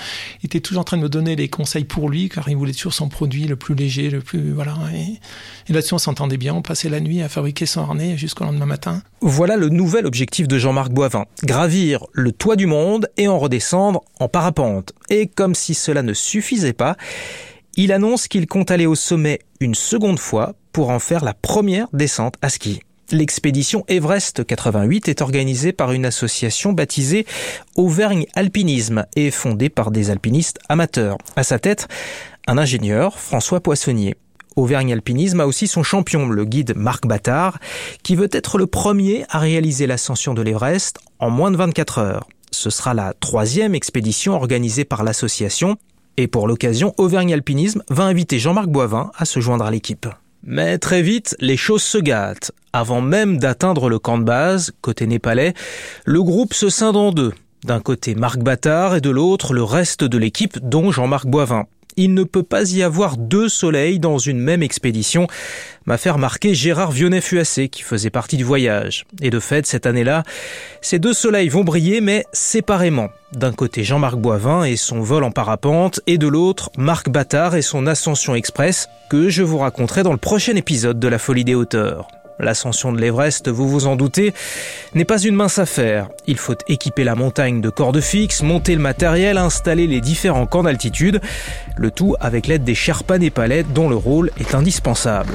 Il 0.42 0.46
était 0.46 0.60
toujours 0.60 0.82
en 0.82 0.84
train 0.84 0.96
de 0.96 1.02
me 1.02 1.08
donner 1.08 1.34
les 1.34 1.48
conseils 1.48 1.82
pour 1.82 2.08
lui 2.08 2.28
car 2.28 2.48
il 2.48 2.56
voulait 2.56 2.72
toujours 2.72 2.94
son 2.94 3.08
produit 3.08 3.48
le 3.48 3.56
plus 3.56 3.74
léger, 3.74 4.10
le 4.10 4.20
plus 4.20 4.52
voilà. 4.52 4.76
Et, 4.94 5.72
là-dessus 5.72 5.94
on 5.94 5.98
s'entendait 5.98 6.36
bien. 6.36 6.54
On 6.54 6.62
passait 6.62 6.88
la 6.88 7.00
nuit 7.00 7.20
à 7.20 7.28
fabriquer 7.28 7.66
son 7.66 7.80
harnais 7.80 8.16
jusqu'au 8.16 8.44
lendemain 8.44 8.66
matin. 8.66 9.02
Voilà 9.22 9.56
le 9.56 9.70
nouvel 9.70 10.06
objectif 10.06 10.46
de 10.46 10.56
Jean-Marc 10.56 10.92
Boivin 10.92 11.24
gravir 11.42 12.06
le 12.12 12.30
toit 12.30 12.54
du 12.54 12.66
monde 12.66 13.08
et 13.16 13.26
en 13.26 13.40
redescendre 13.40 14.02
en 14.20 14.28
parapente. 14.28 14.92
Et 15.08 15.26
comme 15.26 15.56
si 15.56 15.74
cela 15.74 16.02
ne 16.02 16.14
suffisait 16.14 16.74
pas, 16.74 16.96
il 17.74 17.90
annonce 17.90 18.28
qu'il 18.28 18.46
compte 18.46 18.70
aller 18.70 18.86
au 18.86 18.94
sommet 18.94 19.40
une 19.58 19.74
seconde 19.74 20.20
fois 20.20 20.54
pour 20.70 20.90
en 20.90 21.00
faire 21.00 21.24
la 21.24 21.34
première 21.34 21.88
descente 21.92 22.36
à 22.40 22.50
ski. 22.50 22.82
L'expédition 23.12 23.84
Everest 23.88 24.46
88 24.46 25.08
est 25.08 25.20
organisée 25.20 25.72
par 25.72 25.90
une 25.90 26.06
association 26.06 26.72
baptisée 26.72 27.26
Auvergne 27.74 28.26
Alpinisme 28.34 29.04
et 29.16 29.32
fondée 29.32 29.68
par 29.68 29.90
des 29.90 30.10
alpinistes 30.10 30.60
amateurs. 30.68 31.18
À 31.34 31.42
sa 31.42 31.58
tête, 31.58 31.88
un 32.46 32.56
ingénieur, 32.56 33.18
François 33.18 33.60
Poissonnier. 33.60 34.14
Auvergne 34.54 34.92
Alpinisme 34.92 35.40
a 35.40 35.46
aussi 35.48 35.66
son 35.66 35.82
champion, 35.82 36.28
le 36.28 36.44
guide 36.44 36.74
Marc 36.76 37.06
Battard, 37.06 37.58
qui 38.04 38.14
veut 38.14 38.28
être 38.30 38.58
le 38.58 38.68
premier 38.68 39.24
à 39.28 39.40
réaliser 39.40 39.88
l'ascension 39.88 40.32
de 40.32 40.42
l'Everest 40.42 41.00
en 41.18 41.30
moins 41.30 41.50
de 41.50 41.56
24 41.56 41.98
heures. 41.98 42.28
Ce 42.52 42.70
sera 42.70 42.94
la 42.94 43.12
troisième 43.14 43.74
expédition 43.74 44.34
organisée 44.34 44.84
par 44.84 45.02
l'association, 45.02 45.76
et 46.16 46.28
pour 46.28 46.46
l'occasion, 46.46 46.94
Auvergne 46.96 47.32
Alpinisme 47.32 47.82
va 47.88 48.04
inviter 48.04 48.38
Jean-Marc 48.38 48.68
Boivin 48.68 49.10
à 49.16 49.24
se 49.24 49.40
joindre 49.40 49.64
à 49.64 49.70
l'équipe. 49.70 50.06
Mais 50.42 50.78
très 50.78 51.02
vite, 51.02 51.36
les 51.40 51.56
choses 51.56 51.82
se 51.82 51.98
gâtent. 51.98 52.52
Avant 52.72 53.00
même 53.00 53.38
d'atteindre 53.38 53.88
le 53.88 53.98
camp 53.98 54.18
de 54.18 54.24
base, 54.24 54.72
côté 54.80 55.06
népalais, 55.06 55.54
le 56.04 56.22
groupe 56.22 56.54
se 56.54 56.68
scinde 56.68 56.96
en 56.96 57.12
deux. 57.12 57.32
D'un 57.64 57.80
côté 57.80 58.14
Marc 58.14 58.38
Battard 58.38 58.96
et 58.96 59.00
de 59.00 59.10
l'autre 59.10 59.52
le 59.52 59.62
reste 59.62 60.04
de 60.04 60.18
l'équipe 60.18 60.58
dont 60.62 60.90
Jean-Marc 60.90 61.26
Boivin 61.26 61.66
il 61.96 62.14
ne 62.14 62.24
peut 62.24 62.42
pas 62.42 62.70
y 62.72 62.82
avoir 62.82 63.16
deux 63.16 63.48
soleils 63.48 63.98
dans 63.98 64.18
une 64.18 64.38
même 64.38 64.62
expédition, 64.62 65.26
m'a 65.86 65.96
fait 65.96 66.10
remarquer 66.10 66.54
Gérard 66.54 66.92
Vionnet-Fuassé 66.92 67.68
qui 67.68 67.82
faisait 67.82 68.10
partie 68.10 68.36
du 68.36 68.44
voyage. 68.44 69.06
Et 69.22 69.30
de 69.30 69.40
fait, 69.40 69.66
cette 69.66 69.86
année-là, 69.86 70.22
ces 70.82 70.98
deux 70.98 71.14
soleils 71.14 71.48
vont 71.48 71.64
briller, 71.64 72.00
mais 72.00 72.24
séparément. 72.32 73.08
D'un 73.32 73.52
côté 73.52 73.84
Jean-Marc 73.84 74.16
Boivin 74.16 74.64
et 74.64 74.76
son 74.76 75.00
vol 75.00 75.24
en 75.24 75.30
parapente, 75.30 76.00
et 76.06 76.18
de 76.18 76.28
l'autre 76.28 76.70
Marc 76.76 77.08
Battard 77.08 77.56
et 77.56 77.62
son 77.62 77.86
ascension 77.86 78.34
express, 78.34 78.88
que 79.10 79.28
je 79.28 79.42
vous 79.42 79.58
raconterai 79.58 80.02
dans 80.02 80.12
le 80.12 80.18
prochain 80.18 80.56
épisode 80.56 81.00
de 81.00 81.08
La 81.08 81.18
Folie 81.18 81.44
des 81.44 81.54
hauteurs. 81.54 82.19
L'ascension 82.40 82.92
de 82.92 83.00
l'Everest, 83.00 83.48
vous 83.48 83.68
vous 83.68 83.86
en 83.86 83.96
doutez, 83.96 84.34
n'est 84.94 85.04
pas 85.04 85.20
une 85.20 85.34
mince 85.34 85.58
affaire. 85.58 86.08
Il 86.26 86.38
faut 86.38 86.56
équiper 86.68 87.04
la 87.04 87.14
montagne 87.14 87.60
de 87.60 87.70
cordes 87.70 88.00
fixes, 88.00 88.42
monter 88.42 88.74
le 88.74 88.80
matériel, 88.80 89.38
installer 89.38 89.86
les 89.86 90.00
différents 90.00 90.46
camps 90.46 90.62
d'altitude, 90.62 91.20
le 91.76 91.90
tout 91.90 92.16
avec 92.20 92.46
l'aide 92.46 92.64
des 92.64 92.74
Sherpas 92.74 93.18
népalais 93.18 93.62
dont 93.62 93.88
le 93.88 93.96
rôle 93.96 94.30
est 94.38 94.54
indispensable. 94.54 95.34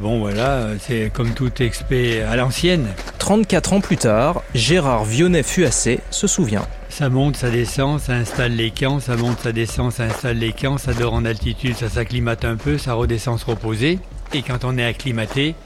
Bon 0.00 0.20
voilà, 0.20 0.68
c'est 0.78 1.10
comme 1.12 1.34
tout 1.34 1.60
expé 1.60 2.22
à 2.22 2.36
l'ancienne. 2.36 2.86
34 3.18 3.72
ans 3.72 3.80
plus 3.80 3.96
tard, 3.96 4.42
Gérard 4.54 5.04
Vionnet-Fuassé 5.04 5.98
se 6.10 6.28
souvient. 6.28 6.66
Ça 6.88 7.08
monte, 7.08 7.36
ça 7.36 7.50
descend, 7.50 7.98
ça 7.98 8.12
installe 8.12 8.52
les 8.52 8.70
camps, 8.70 9.00
ça 9.00 9.16
monte, 9.16 9.40
ça 9.40 9.50
descend, 9.50 9.90
ça 9.90 10.04
installe 10.04 10.38
les 10.38 10.52
camps, 10.52 10.78
ça 10.78 10.94
dort 10.94 11.14
en 11.14 11.24
altitude, 11.24 11.76
ça 11.76 11.88
s'acclimate 11.88 12.44
un 12.44 12.54
peu, 12.54 12.78
ça 12.78 12.94
redescend 12.94 13.40
se 13.40 13.44
reposer. 13.44 13.98
Et 14.34 14.42
quand 14.42 14.64
on 14.64 14.78
est 14.78 14.84
acclimaté, 14.84 15.56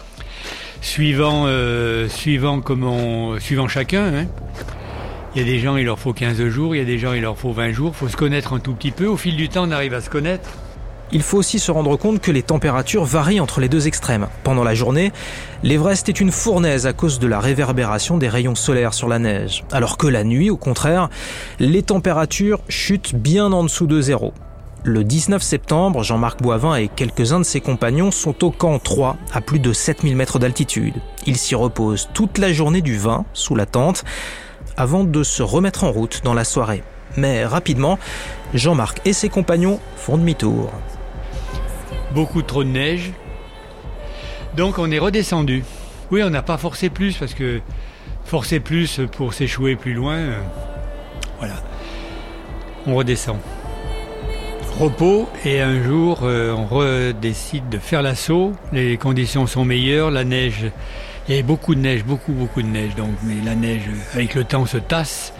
suivant, 0.82 1.44
euh, 1.46 2.08
suivant, 2.08 2.60
comment, 2.60 3.38
suivant 3.38 3.68
chacun. 3.68 4.14
Hein. 4.14 4.26
Il 5.34 5.40
y 5.40 5.44
a 5.44 5.46
des 5.50 5.58
gens, 5.58 5.78
il 5.78 5.86
leur 5.86 5.98
faut 5.98 6.12
15 6.12 6.46
jours, 6.48 6.74
il 6.74 6.78
y 6.78 6.82
a 6.82 6.84
des 6.84 6.98
gens, 6.98 7.14
il 7.14 7.22
leur 7.22 7.38
faut 7.38 7.52
20 7.52 7.72
jours. 7.72 7.92
Il 7.94 7.98
faut 7.98 8.08
se 8.08 8.16
connaître 8.16 8.52
un 8.52 8.58
tout 8.58 8.74
petit 8.74 8.90
peu. 8.90 9.06
Au 9.06 9.16
fil 9.16 9.36
du 9.36 9.48
temps, 9.48 9.66
on 9.66 9.70
arrive 9.70 9.94
à 9.94 10.02
se 10.02 10.10
connaître. 10.10 10.50
Il 11.14 11.22
faut 11.22 11.38
aussi 11.38 11.58
se 11.58 11.70
rendre 11.70 11.96
compte 11.96 12.20
que 12.20 12.30
les 12.30 12.42
températures 12.42 13.04
varient 13.04 13.40
entre 13.40 13.60
les 13.60 13.68
deux 13.68 13.86
extrêmes. 13.86 14.28
Pendant 14.44 14.64
la 14.64 14.74
journée, 14.74 15.12
l'Everest 15.62 16.08
est 16.08 16.20
une 16.20 16.32
fournaise 16.32 16.86
à 16.86 16.94
cause 16.94 17.18
de 17.18 17.26
la 17.26 17.38
réverbération 17.38 18.16
des 18.16 18.28
rayons 18.28 18.54
solaires 18.54 18.94
sur 18.94 19.08
la 19.08 19.18
neige, 19.18 19.64
alors 19.72 19.98
que 19.98 20.06
la 20.06 20.24
nuit, 20.24 20.50
au 20.50 20.56
contraire, 20.56 21.10
les 21.60 21.82
températures 21.82 22.60
chutent 22.68 23.14
bien 23.14 23.52
en 23.52 23.62
dessous 23.62 23.86
de 23.86 24.00
zéro. 24.00 24.32
Le 24.84 25.04
19 25.04 25.40
septembre, 25.40 26.02
Jean-Marc 26.02 26.42
Boivin 26.42 26.74
et 26.74 26.88
quelques-uns 26.88 27.38
de 27.38 27.44
ses 27.44 27.60
compagnons 27.60 28.10
sont 28.10 28.42
au 28.42 28.50
camp 28.50 28.80
3, 28.80 29.16
à 29.32 29.40
plus 29.40 29.60
de 29.60 29.72
7000 29.72 30.16
mètres 30.16 30.40
d'altitude. 30.40 30.94
Ils 31.24 31.36
s'y 31.36 31.54
reposent 31.54 32.08
toute 32.14 32.38
la 32.38 32.52
journée 32.52 32.82
du 32.82 32.96
20, 32.96 33.24
sous 33.32 33.54
la 33.54 33.64
tente, 33.64 34.02
avant 34.76 35.04
de 35.04 35.22
se 35.22 35.44
remettre 35.44 35.84
en 35.84 35.92
route 35.92 36.22
dans 36.24 36.34
la 36.34 36.42
soirée. 36.42 36.82
Mais 37.16 37.44
rapidement, 37.44 37.96
Jean-Marc 38.54 39.00
et 39.04 39.12
ses 39.12 39.28
compagnons 39.28 39.78
font 39.94 40.18
demi-tour. 40.18 40.72
Beaucoup 42.12 42.42
trop 42.42 42.64
de 42.64 42.70
neige. 42.70 43.12
Donc 44.56 44.80
on 44.80 44.90
est 44.90 44.98
redescendu. 44.98 45.62
Oui, 46.10 46.24
on 46.24 46.30
n'a 46.30 46.42
pas 46.42 46.58
forcé 46.58 46.90
plus 46.90 47.16
parce 47.16 47.34
que 47.34 47.60
forcer 48.24 48.58
plus 48.58 49.00
pour 49.12 49.32
s'échouer 49.32 49.76
plus 49.76 49.94
loin, 49.94 50.16
euh, 50.16 50.40
voilà. 51.38 51.54
On 52.88 52.96
redescend 52.96 53.38
repos 54.78 55.28
et 55.44 55.60
un 55.60 55.82
jour 55.82 56.20
euh, 56.22 56.52
on 56.52 56.66
redécide 56.66 57.68
de 57.68 57.78
faire 57.78 58.02
l'assaut. 58.02 58.52
Les 58.72 58.96
conditions 58.96 59.46
sont 59.46 59.64
meilleures, 59.64 60.10
la 60.10 60.24
neige, 60.24 60.66
il 61.28 61.42
beaucoup 61.44 61.74
de 61.74 61.80
neige, 61.80 62.04
beaucoup 62.04 62.32
beaucoup 62.32 62.62
de 62.62 62.66
neige 62.66 62.94
donc, 62.94 63.10
mais 63.22 63.36
la 63.44 63.54
neige 63.54 63.88
avec 64.14 64.34
le 64.34 64.44
temps 64.44 64.66
se 64.66 64.78
tasse. 64.78 65.32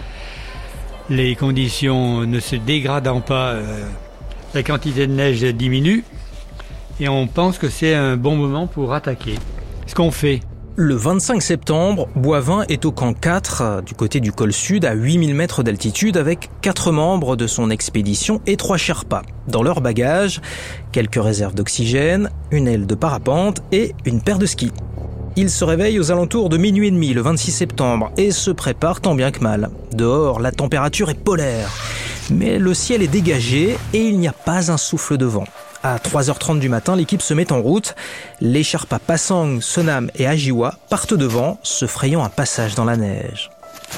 Les 1.11 1.35
conditions 1.35 2.21
ne 2.21 2.41
se 2.41 2.57
dégradant 2.57 3.21
pas, 3.21 3.53
euh, 3.53 3.87
la 4.55 4.63
quantité 4.63 5.07
de 5.07 5.13
neige 5.13 5.43
diminue 5.43 6.05
et 7.01 7.09
on 7.09 7.27
pense 7.27 7.59
que 7.59 7.69
c'est 7.69 7.95
un 7.95 8.17
bon 8.17 8.37
moment 8.37 8.67
pour 8.67 8.93
attaquer. 8.93 9.35
Ce 9.87 9.95
qu'on 9.95 10.11
fait, 10.11 10.41
le 10.77 10.95
25 10.95 11.43
septembre, 11.43 12.09
Boivin 12.17 12.65
est 12.69 12.87
au 12.87 12.93
camp 12.93 13.13
4, 13.13 13.63
euh, 13.63 13.81
du 13.83 13.95
côté 13.95 14.21
du 14.21 14.33
col 14.33 14.53
sud, 14.53 14.87
à 14.87 14.95
8000 14.95 15.35
mètres 15.35 15.63
d'altitude, 15.63 16.17
avec 16.17 16.49
quatre 16.63 16.93
membres 16.93 17.37
de 17.37 17.47
son 17.47 17.71
expédition 17.71 18.41
et 18.47 18.57
trois 18.57 18.79
Sherpas. 18.79 19.23
Dans 19.49 19.63
leur 19.63 19.83
bagage, 19.83 20.41
quelques 20.91 21.23
réserves 21.23 21.55
d'oxygène, 21.55 22.31
une 22.51 22.69
aile 22.69 22.87
de 22.87 22.95
parapente 22.95 23.63
et 23.71 23.95
une 24.07 24.23
paire 24.23 24.39
de 24.39 24.47
skis. 24.47 24.73
Ils 25.37 25.51
se 25.51 25.65
réveillent 25.65 25.99
aux 25.99 26.11
alentours 26.11 26.49
de 26.49 26.57
minuit 26.57 26.89
et 26.89 26.91
demi 26.91 27.13
le 27.13 27.21
26 27.21 27.53
septembre 27.53 28.11
et 28.17 28.31
se 28.31 28.51
préparent 28.51 29.01
tant 29.01 29.15
bien 29.15 29.31
que 29.31 29.41
mal. 29.41 29.71
Dehors, 29.93 30.41
la 30.41 30.53
température 30.53 31.11
est 31.11 31.23
polaire, 31.23 31.71
mais 32.31 32.59
le 32.59 32.73
ciel 32.73 33.03
est 33.03 33.09
dégagé 33.09 33.77
et 33.93 34.01
il 34.01 34.19
n'y 34.19 34.29
a 34.29 34.33
pas 34.33 34.71
un 34.71 34.79
souffle 34.79 35.19
de 35.19 35.27
vent. 35.27 35.45
À 35.85 35.97
3h30 35.97 36.61
du 36.61 36.69
matin, 36.69 36.95
l'équipe 36.95 37.23
se 37.23 37.35
met 37.35 37.51
en 37.51 37.61
route. 37.61 37.97
Les 38.41 38.63
Sherpas 38.63 39.01
Pasang, 39.01 39.61
Sonam 39.61 40.13
et 40.15 40.29
Ajiwa 40.29 40.77
partent 40.89 41.15
devant, 41.15 41.59
se 41.65 41.87
frayant 41.87 42.23
un 42.23 42.29
passage 42.29 42.77
dans 42.77 42.85
la 42.85 42.97
neige. 42.97 43.51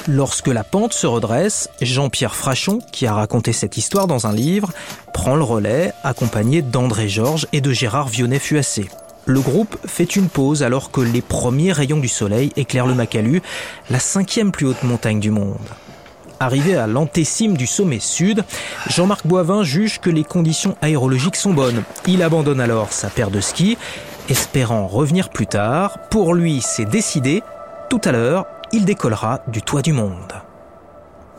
Lorsque 0.07 0.47
la 0.47 0.63
pente 0.63 0.93
se 0.93 1.05
redresse, 1.05 1.69
Jean-Pierre 1.81 2.35
Frachon, 2.35 2.79
qui 2.91 3.05
a 3.05 3.13
raconté 3.13 3.53
cette 3.53 3.77
histoire 3.77 4.07
dans 4.07 4.25
un 4.25 4.33
livre, 4.33 4.71
prend 5.13 5.35
le 5.35 5.43
relais, 5.43 5.93
accompagné 6.03 6.63
d'André 6.63 7.07
Georges 7.07 7.45
et 7.53 7.61
de 7.61 7.71
Gérard 7.71 8.07
Vionnet-Fuassé. 8.07 8.89
Le 9.27 9.39
groupe 9.39 9.77
fait 9.85 10.15
une 10.15 10.29
pause 10.29 10.63
alors 10.63 10.89
que 10.89 11.01
les 11.01 11.21
premiers 11.21 11.71
rayons 11.71 11.99
du 11.99 12.07
soleil 12.07 12.51
éclairent 12.55 12.87
le 12.87 12.95
Macalu, 12.95 13.43
la 13.91 13.99
cinquième 13.99 14.51
plus 14.51 14.65
haute 14.65 14.83
montagne 14.83 15.19
du 15.19 15.29
monde. 15.29 15.57
Arrivé 16.39 16.75
à 16.75 16.87
l'antécime 16.87 17.55
du 17.55 17.65
sommet 17.65 17.99
sud, 17.99 18.43
Jean-Marc 18.87 19.25
Boivin 19.25 19.63
juge 19.63 19.99
que 19.99 20.09
les 20.09 20.23
conditions 20.23 20.75
aérologiques 20.81 21.37
sont 21.37 21.53
bonnes. 21.53 21.83
Il 22.07 22.21
abandonne 22.21 22.59
alors 22.59 22.91
sa 22.91 23.09
paire 23.09 23.31
de 23.31 23.39
skis, 23.39 23.77
espérant 24.29 24.87
revenir 24.87 25.29
plus 25.29 25.47
tard. 25.47 25.97
Pour 26.09 26.33
lui, 26.33 26.61
c'est 26.61 26.85
décidé. 26.85 27.41
Tout 27.89 28.01
à 28.03 28.11
l'heure, 28.11 28.45
il 28.73 28.83
décollera 28.83 29.41
du 29.47 29.61
toit 29.61 29.81
du 29.81 29.93
monde. 29.93 30.33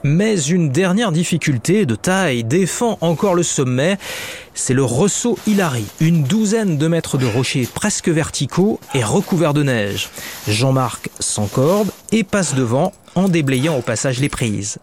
Mais 0.02 0.40
une 0.40 0.70
dernière 0.70 1.10
difficulté 1.10 1.84
de 1.84 1.96
taille 1.96 2.44
défend 2.44 2.96
encore 3.00 3.34
le 3.34 3.42
sommet, 3.42 3.98
c'est 4.54 4.72
le 4.72 4.84
ressaut 4.84 5.36
Hilary, 5.46 5.84
une 6.00 6.22
douzaine 6.22 6.78
de 6.78 6.86
mètres 6.86 7.18
de 7.18 7.26
rochers 7.26 7.68
presque 7.74 8.08
verticaux 8.08 8.78
et 8.94 9.02
recouverts 9.02 9.54
de 9.54 9.64
neige. 9.64 10.10
Jean-Marc 10.46 11.10
s'encorde 11.18 11.90
et 12.12 12.22
passe 12.22 12.54
devant 12.54 12.92
en 13.16 13.28
déblayant 13.28 13.76
au 13.76 13.80
passage 13.80 14.20
les 14.20 14.28
prises. 14.28 14.78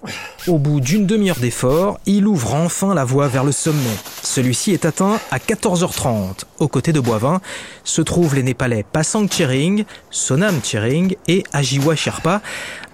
Au 0.48 0.58
bout 0.58 0.82
d'une 0.82 1.06
demi-heure 1.06 1.40
d'effort, 1.40 2.00
il 2.06 2.28
ouvre 2.28 2.56
enfin 2.56 2.94
la 2.94 3.06
voie 3.06 3.28
vers 3.28 3.44
le 3.44 3.52
sommet. 3.52 3.78
Celui-ci 4.24 4.72
est 4.72 4.86
atteint 4.86 5.20
à 5.32 5.38
14h30. 5.38 6.42
Aux 6.60 6.68
côtés 6.68 6.92
de 6.92 7.00
Boivin 7.00 7.40
se 7.84 8.02
trouvent 8.02 8.36
les 8.36 8.44
Népalais 8.44 8.84
Pasang 8.92 9.28
Chering, 9.30 9.86
Sonam 10.10 10.60
Chering 10.64 11.16
et 11.28 11.44
Ajiwa 11.54 11.96
Sherpa, 11.96 12.42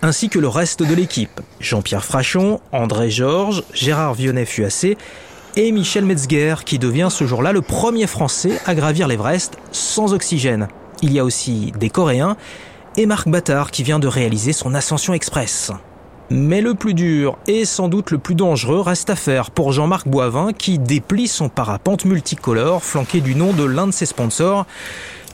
ainsi 0.02 0.30
que 0.30 0.40
le 0.40 0.50
reste 0.50 0.84
de 0.84 0.94
l'équipe. 0.94 1.42
Jean-Pierre 1.62 2.06
Frachon, 2.06 2.60
André 2.74 3.10
Georges, 3.10 3.64
Gérard 3.74 4.16
Vionnet-Fuassé 4.16 4.98
et 5.56 5.72
Michel 5.72 6.06
Metzger, 6.06 6.56
qui 6.66 6.80
devient 6.80 7.08
ce 7.10 7.26
jour-là 7.26 7.54
le 7.54 7.62
premier 7.62 8.08
Français 8.08 8.60
à 8.66 8.76
gravir 8.76 9.08
l'Everest 9.08 9.58
sans 9.72 10.14
oxygène. 10.14 10.68
Il 11.02 11.14
y 11.14 11.20
a 11.20 11.24
aussi 11.24 11.72
des 11.80 11.90
Coréens 11.90 12.36
et 13.00 13.06
Marc 13.06 13.30
Battard 13.30 13.72
qui 13.72 13.84
vient 13.84 13.98
de 13.98 14.10
réaliser 14.10 14.52
son 14.52 14.76
ascension 14.76 15.14
express. 15.14 15.72
Mais 16.30 16.60
le 16.60 16.74
plus 16.76 16.94
dur 16.94 17.38
et 17.48 17.64
sans 17.64 17.88
doute 17.88 18.12
le 18.12 18.18
plus 18.18 18.36
dangereux 18.36 18.82
reste 18.82 19.10
à 19.10 19.16
faire 19.16 19.52
pour 19.52 19.72
Jean-Marc 19.72 20.06
Boivin 20.06 20.52
qui 20.52 20.80
déplie 20.80 21.30
son 21.30 21.48
parapente 21.48 22.04
multicolore 22.04 22.84
flanqué 22.84 23.22
du 23.22 23.36
nom 23.36 23.54
de 23.54 23.64
l'un 23.64 23.88
de 23.88 23.94
ses 23.94 24.06
sponsors, 24.06 24.66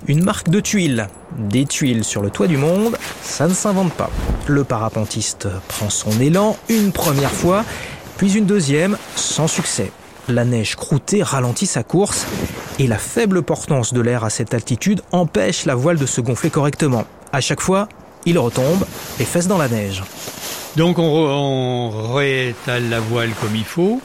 une 0.06 0.24
marque 0.24 0.50
de 0.50 0.60
tuiles. 0.60 1.08
Des 1.40 1.66
tuiles 1.66 2.04
sur 2.04 2.22
le 2.22 2.30
toit 2.30 2.46
du 2.46 2.58
monde, 2.58 3.00
ça 3.24 3.48
ne 3.48 3.54
s'invente 3.56 3.94
pas. 3.94 4.12
Le 4.46 4.64
parapentiste 4.64 5.48
prend 5.68 5.90
son 5.90 6.12
élan 6.20 6.58
une 6.70 6.92
première 6.92 7.32
fois, 7.32 7.66
puis 8.18 8.38
une 8.38 8.46
deuxième, 8.46 8.96
sans 9.16 9.48
succès. 9.48 9.92
La 10.28 10.46
neige 10.46 10.76
croûtée 10.76 11.24
ralentit 11.24 11.66
sa 11.66 11.82
course 11.82 12.28
et 12.78 12.86
la 12.86 13.00
faible 13.00 13.42
portance 13.42 13.92
de 13.92 14.02
l'air 14.02 14.24
à 14.24 14.30
cette 14.30 14.54
altitude 14.54 15.02
empêche 15.12 15.66
la 15.66 15.74
voile 15.74 15.98
de 15.98 16.06
se 16.06 16.22
gonfler 16.22 16.52
correctement. 16.52 17.06
À 17.36 17.42
chaque 17.42 17.60
fois, 17.60 17.90
il 18.26 18.40
retombe, 18.40 18.86
les 19.20 19.26
fesses 19.26 19.50
dans 19.50 19.58
la 19.58 19.68
neige. 19.68 20.02
Donc 20.78 20.98
on, 21.00 22.14
réétale 22.14 22.88
la 22.88 23.02
voile 23.02 23.32
comme 23.42 23.54
il 23.58 23.66
faut. 23.66 24.02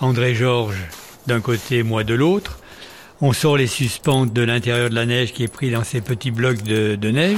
André 0.00 0.34
Georges 0.34 0.86
d'un 1.26 1.42
côté, 1.42 1.82
moi 1.82 2.04
de 2.04 2.14
l'autre. 2.14 2.58
On 3.20 3.34
sort 3.34 3.58
les 3.58 3.66
suspentes 3.66 4.32
de 4.32 4.40
l'intérieur 4.40 4.88
de 4.88 4.94
la 4.94 5.04
neige 5.04 5.34
qui 5.34 5.42
est 5.42 5.52
pris 5.52 5.70
dans 5.70 5.84
ces 5.84 6.00
petits 6.00 6.30
blocs 6.30 6.62
de, 6.62 7.10
neige. 7.10 7.36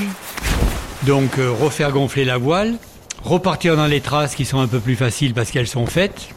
Donc 1.03 1.41
euh, 1.41 1.51
refaire 1.51 1.91
gonfler 1.91 2.25
la 2.25 2.39
voile, 2.39 2.77
repartir 3.25 3.77
dans 3.77 3.89
les 3.89 4.01
traces 4.01 4.37
qui 4.37 4.45
sont 4.45 4.61
un 4.61 4.69
peu 4.69 4.79
plus 4.79 4.95
faciles 4.95 5.35
parce 5.35 5.51
qu'elles 5.51 5.67
sont 5.67 5.87
faites. 5.87 6.29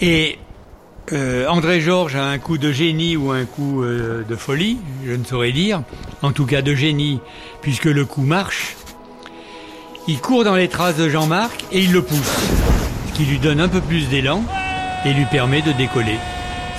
Et 0.00 0.38
euh, 1.12 1.46
André 1.48 1.80
Georges 1.80 2.16
a 2.16 2.24
un 2.24 2.38
coup 2.38 2.58
de 2.58 2.72
génie 2.72 3.16
ou 3.16 3.30
un 3.30 3.44
coup 3.44 3.82
euh, 3.82 4.24
de 4.28 4.36
folie, 4.36 4.78
je 5.06 5.12
ne 5.12 5.24
saurais 5.24 5.52
dire. 5.52 5.82
En 6.22 6.32
tout 6.32 6.46
cas 6.46 6.62
de 6.62 6.74
génie, 6.74 7.20
puisque 7.60 7.84
le 7.84 8.04
coup 8.04 8.22
marche. 8.22 8.76
Il 10.08 10.20
court 10.20 10.44
dans 10.44 10.54
les 10.54 10.68
traces 10.68 10.96
de 10.96 11.08
Jean-Marc 11.08 11.64
et 11.72 11.80
il 11.80 11.92
le 11.92 12.02
pousse, 12.02 12.48
ce 13.08 13.12
qui 13.14 13.24
lui 13.24 13.38
donne 13.38 13.60
un 13.60 13.68
peu 13.68 13.80
plus 13.80 14.08
d'élan 14.08 14.42
et 15.04 15.12
lui 15.12 15.26
permet 15.26 15.62
de 15.62 15.72
décoller. 15.72 16.18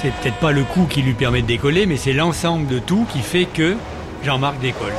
C'est 0.01 0.11
peut-être 0.13 0.37
pas 0.37 0.51
le 0.51 0.63
coup 0.63 0.85
qui 0.89 1.01
lui 1.01 1.13
permet 1.13 1.41
de 1.41 1.47
décoller, 1.47 1.85
mais 1.85 1.97
c'est 1.97 2.13
l'ensemble 2.13 2.67
de 2.67 2.79
tout 2.79 3.05
qui 3.11 3.19
fait 3.19 3.45
que 3.45 3.75
Jean-Marc 4.23 4.59
décolle. 4.59 4.93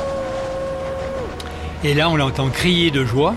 Et 1.83 1.93
là, 1.93 2.09
on 2.09 2.15
l'entend 2.15 2.49
crier 2.49 2.91
de 2.91 3.05
joie. 3.05 3.35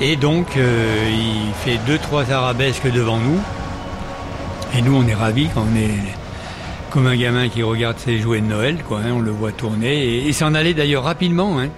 Et 0.00 0.16
donc, 0.16 0.56
euh, 0.56 1.10
il 1.10 1.52
fait 1.64 1.78
deux, 1.86 1.98
trois 1.98 2.30
arabesques 2.30 2.90
devant 2.90 3.18
nous. 3.18 3.40
Et 4.76 4.82
nous, 4.82 4.96
on 4.96 5.06
est 5.06 5.14
ravis 5.14 5.48
quand 5.54 5.66
on 5.70 5.76
est 5.76 5.90
comme 6.90 7.06
un 7.06 7.16
gamin 7.16 7.48
qui 7.48 7.62
regarde 7.62 7.98
ses 7.98 8.18
jouets 8.18 8.40
de 8.40 8.46
Noël, 8.46 8.82
quoi. 8.86 8.98
Hein, 8.98 9.12
on 9.14 9.20
le 9.20 9.30
voit 9.30 9.52
tourner 9.52 10.26
et, 10.26 10.32
s'en 10.32 10.54
aller 10.54 10.74
d'ailleurs 10.74 11.04
rapidement. 11.04 11.58
Hein. 11.58 11.68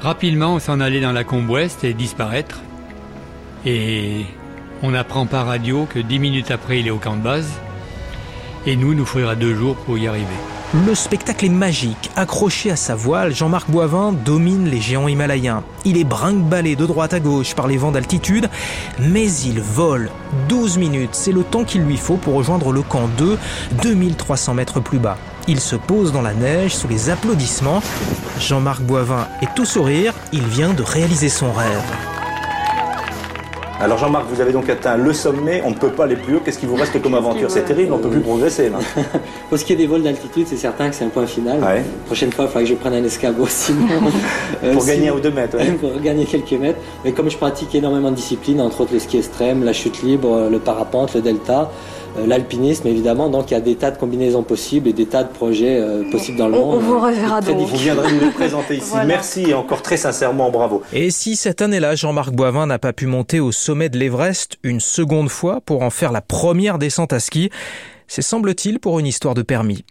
Rapidement, 0.00 0.58
s'en 0.58 0.80
aller 0.80 1.00
dans 1.00 1.12
la 1.12 1.24
combe 1.24 1.48
ouest 1.48 1.84
et 1.84 1.94
disparaître. 1.94 2.60
Et 3.64 4.26
on 4.82 4.94
apprend 4.94 5.26
par 5.26 5.46
radio 5.46 5.86
que 5.86 6.00
dix 6.00 6.18
minutes 6.18 6.50
après, 6.50 6.80
il 6.80 6.88
est 6.88 6.90
au 6.90 6.98
camp 6.98 7.16
de 7.16 7.22
base. 7.22 7.52
Et 8.66 8.76
nous, 8.76 8.94
nous 8.94 9.06
faudra 9.06 9.34
deux 9.34 9.54
jours 9.54 9.76
pour 9.76 9.98
y 9.98 10.06
arriver. 10.08 10.51
Le 10.74 10.94
spectacle 10.94 11.44
est 11.44 11.50
magique. 11.50 12.10
Accroché 12.16 12.70
à 12.70 12.76
sa 12.76 12.94
voile, 12.94 13.34
Jean-Marc 13.34 13.70
Boivin 13.70 14.10
domine 14.10 14.70
les 14.70 14.80
géants 14.80 15.06
himalayens. 15.06 15.62
Il 15.84 15.98
est 15.98 16.04
brinque-ballé 16.04 16.76
de 16.76 16.86
droite 16.86 17.12
à 17.12 17.20
gauche 17.20 17.54
par 17.54 17.66
les 17.66 17.76
vents 17.76 17.92
d'altitude, 17.92 18.48
mais 18.98 19.30
il 19.30 19.60
vole. 19.60 20.08
12 20.48 20.78
minutes, 20.78 21.10
c'est 21.12 21.30
le 21.30 21.44
temps 21.44 21.64
qu'il 21.64 21.82
lui 21.82 21.98
faut 21.98 22.16
pour 22.16 22.32
rejoindre 22.32 22.72
le 22.72 22.80
camp 22.80 23.06
2, 23.18 23.38
2300 23.82 24.54
mètres 24.54 24.80
plus 24.80 24.98
bas. 24.98 25.18
Il 25.46 25.60
se 25.60 25.76
pose 25.76 26.10
dans 26.10 26.22
la 26.22 26.32
neige 26.32 26.74
sous 26.74 26.88
les 26.88 27.10
applaudissements. 27.10 27.82
Jean-Marc 28.40 28.80
Boivin 28.80 29.28
est 29.42 29.54
tout 29.54 29.66
sourire, 29.66 30.14
il 30.32 30.46
vient 30.46 30.72
de 30.72 30.82
réaliser 30.82 31.28
son 31.28 31.52
rêve. 31.52 32.11
Alors 33.82 33.98
Jean-Marc, 33.98 34.26
vous 34.32 34.40
avez 34.40 34.52
donc 34.52 34.68
atteint 34.70 34.96
le 34.96 35.12
sommet, 35.12 35.60
on 35.64 35.70
ne 35.70 35.74
peut 35.74 35.90
pas 35.90 36.04
aller 36.04 36.14
plus 36.14 36.36
haut. 36.36 36.40
Qu'est-ce 36.44 36.60
qui 36.60 36.66
vous 36.66 36.76
reste 36.76 37.02
comme 37.02 37.16
aventure 37.16 37.50
C'est 37.50 37.64
terrible, 37.64 37.92
on 37.92 37.96
ne 37.98 38.02
peut 38.04 38.10
plus 38.10 38.20
progresser 38.20 38.68
là. 38.68 38.78
Pour 39.48 39.58
ce 39.58 39.64
qui 39.64 39.72
est 39.72 39.76
des 39.76 39.88
vols 39.88 40.04
d'altitude, 40.04 40.46
c'est 40.48 40.56
certain 40.56 40.88
que 40.88 40.94
c'est 40.94 41.04
un 41.04 41.08
point 41.08 41.26
final. 41.26 41.58
La 41.58 41.80
prochaine 42.06 42.30
fois, 42.30 42.44
il 42.44 42.48
faudra 42.48 42.62
que 42.62 42.68
je 42.68 42.74
prenne 42.74 42.94
un 42.94 43.02
escabeau 43.04 43.46
sinon. 43.48 43.88
Euh, 44.62 44.74
pour 44.74 44.84
gagner 44.84 45.08
un 45.08 45.14
ou 45.14 45.20
deux 45.20 45.32
mètres. 45.32 45.56
pour 45.80 45.98
gagner 46.00 46.24
quelques 46.24 46.52
mètres. 46.52 46.78
Mais 47.04 47.10
comme 47.10 47.28
je 47.28 47.36
pratique 47.36 47.74
énormément 47.74 48.10
de 48.10 48.14
disciplines, 48.16 48.60
entre 48.60 48.82
autres 48.82 48.92
le 48.92 49.00
ski 49.00 49.16
extrême, 49.18 49.64
la 49.64 49.72
chute 49.72 50.02
libre, 50.02 50.48
le 50.48 50.58
parapente, 50.60 51.14
le 51.14 51.20
delta, 51.20 51.68
l'alpinisme 52.26 52.86
évidemment. 52.86 53.28
Donc 53.28 53.50
il 53.50 53.54
y 53.54 53.56
a 53.56 53.60
des 53.60 53.76
tas 53.76 53.90
de 53.90 53.98
combinaisons 53.98 54.42
possibles 54.42 54.88
et 54.88 54.92
des 54.92 55.06
tas 55.06 55.24
de 55.24 55.32
projets 55.32 55.78
euh, 55.78 56.10
possibles 56.10 56.38
dans 56.38 56.48
le 56.48 56.58
monde. 56.58 56.76
On 56.76 56.78
vous 56.78 57.00
reverra 57.00 57.40
donc. 57.40 57.58
Vous 57.58 57.76
viendrez 57.76 58.12
nous 58.12 58.20
les 58.20 58.30
présenter 58.30 58.76
ici. 58.76 58.94
Merci 59.06 59.50
et 59.50 59.54
encore 59.54 59.82
très 59.82 59.96
sincèrement 59.96 60.50
bravo. 60.50 60.82
Et 60.92 61.10
si 61.10 61.36
cette 61.36 61.62
année-là, 61.62 61.94
Jean-Marc 61.94 62.32
Boivin 62.32 62.66
n'a 62.66 62.78
pas 62.78 62.92
pu 62.92 63.06
monter 63.06 63.40
au 63.40 63.52
sommet 63.52 63.88
de 63.88 63.98
l'Everest 63.98 64.56
une 64.62 64.80
seconde 64.80 65.28
fois 65.28 65.60
pour 65.60 65.82
en 65.82 65.90
faire 65.90 66.12
la 66.12 66.20
première 66.20 66.78
descente 66.78 67.12
à 67.12 67.20
ski, 67.20 67.50
c'est 68.06 68.22
semble-t-il 68.22 68.78
pour 68.78 68.98
une 68.98 69.06
histoire 69.06 69.34
de 69.34 69.42
permis. 69.42 69.84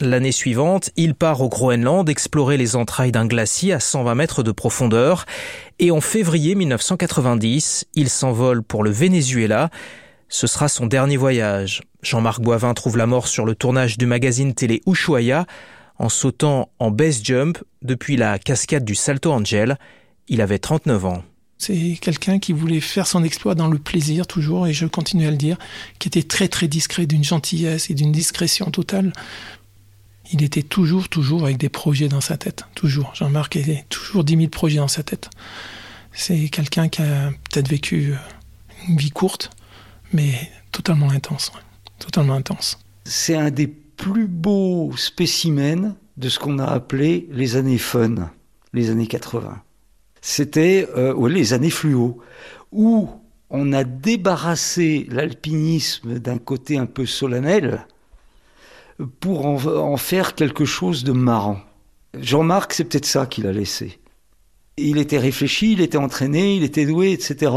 L'année 0.00 0.32
suivante, 0.32 0.90
il 0.96 1.16
part 1.16 1.40
au 1.40 1.48
Groenland 1.48 2.08
explorer 2.08 2.56
les 2.56 2.76
entrailles 2.76 3.10
d'un 3.10 3.26
glacier 3.26 3.72
à 3.72 3.80
120 3.80 4.14
mètres 4.14 4.42
de 4.44 4.52
profondeur 4.52 5.26
et 5.80 5.90
en 5.90 6.00
février 6.00 6.54
1990, 6.54 7.86
il 7.94 8.08
s'envole 8.08 8.62
pour 8.62 8.84
le 8.84 8.90
Venezuela 8.90 9.70
ce 10.28 10.46
sera 10.46 10.68
son 10.68 10.86
dernier 10.86 11.16
voyage. 11.16 11.82
Jean-Marc 12.02 12.40
Boivin 12.40 12.74
trouve 12.74 12.96
la 12.96 13.06
mort 13.06 13.28
sur 13.28 13.44
le 13.44 13.54
tournage 13.54 13.98
du 13.98 14.06
magazine 14.06 14.54
télé 14.54 14.82
Ushuaia 14.86 15.46
en 15.98 16.08
sautant 16.08 16.70
en 16.78 16.90
base 16.90 17.22
jump 17.22 17.58
depuis 17.82 18.16
la 18.16 18.38
cascade 18.38 18.84
du 18.84 18.94
Salto 18.94 19.32
Angel. 19.32 19.78
Il 20.28 20.40
avait 20.40 20.58
39 20.58 21.04
ans. 21.06 21.22
C'est 21.58 21.98
quelqu'un 22.00 22.38
qui 22.38 22.52
voulait 22.52 22.80
faire 22.80 23.08
son 23.08 23.24
exploit 23.24 23.56
dans 23.56 23.66
le 23.66 23.78
plaisir 23.78 24.28
toujours, 24.28 24.68
et 24.68 24.72
je 24.72 24.86
continue 24.86 25.26
à 25.26 25.30
le 25.32 25.36
dire, 25.36 25.58
qui 25.98 26.06
était 26.06 26.22
très 26.22 26.46
très 26.46 26.68
discret, 26.68 27.06
d'une 27.06 27.24
gentillesse 27.24 27.90
et 27.90 27.94
d'une 27.94 28.12
discrétion 28.12 28.70
totale. 28.70 29.12
Il 30.32 30.44
était 30.44 30.62
toujours, 30.62 31.08
toujours 31.08 31.44
avec 31.44 31.56
des 31.56 31.68
projets 31.68 32.08
dans 32.08 32.20
sa 32.20 32.36
tête. 32.36 32.64
Toujours. 32.76 33.12
Jean-Marc 33.14 33.56
avait 33.56 33.84
toujours 33.88 34.22
10 34.22 34.36
000 34.36 34.48
projets 34.48 34.76
dans 34.76 34.88
sa 34.88 35.02
tête. 35.02 35.30
C'est 36.12 36.48
quelqu'un 36.48 36.88
qui 36.88 37.02
a 37.02 37.32
peut-être 37.50 37.68
vécu 37.68 38.14
une 38.88 38.96
vie 38.96 39.10
courte, 39.10 39.50
mais 40.12 40.50
totalement 40.72 41.10
intense. 41.10 41.52
Totalement 41.98 42.34
intense. 42.34 42.78
C'est 43.04 43.34
un 43.34 43.50
des 43.50 43.66
plus 43.66 44.28
beaux 44.28 44.92
spécimens 44.96 45.94
de 46.16 46.28
ce 46.28 46.38
qu'on 46.38 46.58
a 46.58 46.66
appelé 46.66 47.28
les 47.30 47.56
années 47.56 47.78
fun, 47.78 48.30
les 48.72 48.90
années 48.90 49.06
80. 49.06 49.62
C'était 50.20 50.88
euh, 50.96 51.28
les 51.28 51.52
années 51.52 51.70
fluo, 51.70 52.20
où 52.72 53.08
on 53.50 53.72
a 53.72 53.84
débarrassé 53.84 55.06
l'alpinisme 55.10 56.18
d'un 56.18 56.38
côté 56.38 56.76
un 56.76 56.86
peu 56.86 57.06
solennel 57.06 57.86
pour 59.20 59.46
en, 59.46 59.96
faire 59.96 60.34
quelque 60.34 60.64
chose 60.64 61.04
de 61.04 61.12
marrant. 61.12 61.60
Jean-Marc, 62.18 62.72
c'est 62.72 62.84
peut-être 62.84 63.06
ça 63.06 63.26
qu'il 63.26 63.46
a 63.46 63.52
laissé. 63.52 63.98
Il 64.78 64.98
était 64.98 65.18
réfléchi, 65.18 65.72
il 65.72 65.80
était 65.80 65.98
entraîné, 65.98 66.54
il 66.56 66.62
était 66.62 66.86
doué, 66.86 67.12
etc. 67.12 67.52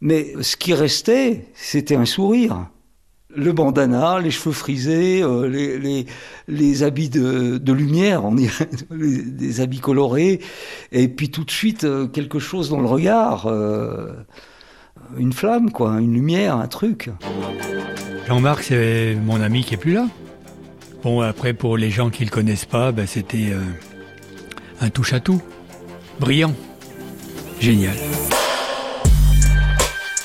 Mais 0.00 0.34
ce 0.40 0.56
qui 0.56 0.74
restait, 0.74 1.46
c'était 1.54 1.96
un 1.96 2.04
sourire. 2.04 2.68
Le 3.34 3.52
bandana, 3.52 4.20
les 4.20 4.30
cheveux 4.30 4.54
frisés, 4.54 5.22
euh, 5.22 5.48
les, 5.48 6.06
les, 6.48 6.82
habits 6.82 7.10
de, 7.10 7.72
lumière, 7.72 8.24
on 8.24 8.34
des 8.90 9.60
habits 9.60 9.80
colorés, 9.80 10.40
et 10.92 11.08
puis 11.08 11.30
tout 11.30 11.44
de 11.44 11.50
suite 11.50 11.84
euh, 11.84 12.06
quelque 12.06 12.38
chose 12.38 12.70
dans 12.70 12.80
le 12.80 12.86
regard. 12.86 13.46
Euh, 13.46 14.12
une 15.18 15.32
flamme, 15.32 15.70
quoi, 15.70 16.00
une 16.00 16.14
lumière, 16.14 16.56
un 16.56 16.68
truc. 16.68 17.10
Jean-Marc, 18.26 18.64
c'est 18.64 19.16
mon 19.24 19.40
ami 19.40 19.62
qui 19.62 19.74
est 19.74 19.78
plus 19.78 19.92
là. 19.92 20.06
Bon, 21.02 21.20
après, 21.20 21.52
pour 21.52 21.76
les 21.76 21.90
gens 21.90 22.10
qui 22.10 22.24
le 22.24 22.30
connaissent 22.30 22.66
pas, 22.66 22.92
ben, 22.92 23.06
c'était 23.06 23.52
un 24.80 24.90
touche-à-tout. 24.90 25.40
Brillant. 26.20 26.54
Génial. 27.60 27.94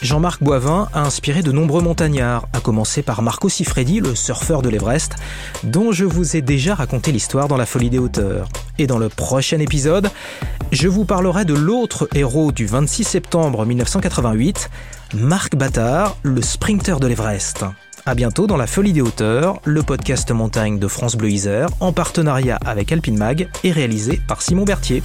Jean-Marc 0.01 0.43
Boivin 0.43 0.89
a 0.93 1.01
inspiré 1.01 1.41
de 1.41 1.51
nombreux 1.51 1.81
montagnards, 1.81 2.47
à 2.51 2.59
commencer 2.59 3.01
par 3.03 3.21
Marco 3.21 3.47
Sifredi, 3.47 4.01
le 4.01 4.15
surfeur 4.15 4.61
de 4.61 4.67
l'Everest, 4.67 5.15
dont 5.63 5.93
je 5.93 6.03
vous 6.03 6.35
ai 6.35 6.41
déjà 6.41 6.75
raconté 6.75 7.11
l'histoire 7.13 7.47
dans 7.47 7.55
La 7.55 7.65
Folie 7.65 7.89
des 7.89 7.99
hauteurs. 7.99 8.49
Et 8.77 8.85
dans 8.85 8.97
le 8.97 9.07
prochain 9.07 9.59
épisode, 9.59 10.09
je 10.71 10.89
vous 10.89 11.05
parlerai 11.05 11.45
de 11.45 11.53
l'autre 11.53 12.09
héros 12.13 12.51
du 12.51 12.65
26 12.65 13.05
septembre 13.05 13.65
1988, 13.65 14.69
Marc 15.13 15.55
Battard, 15.55 16.17
le 16.23 16.41
sprinter 16.41 16.99
de 16.99 17.07
l'Everest. 17.07 17.63
À 18.05 18.15
bientôt 18.15 18.47
dans 18.47 18.57
La 18.57 18.67
Folie 18.67 18.91
des 18.91 18.99
hauteurs, 18.99 19.61
le 19.63 19.83
podcast 19.83 20.29
montagne 20.31 20.79
de 20.79 20.87
France 20.89 21.15
Bleu 21.15 21.29
Isère, 21.29 21.69
en 21.79 21.93
partenariat 21.93 22.59
avec 22.65 22.91
Alpine 22.91 23.17
Mag 23.17 23.47
et 23.63 23.71
réalisé 23.71 24.19
par 24.27 24.41
Simon 24.41 24.65
Berthier. 24.65 25.01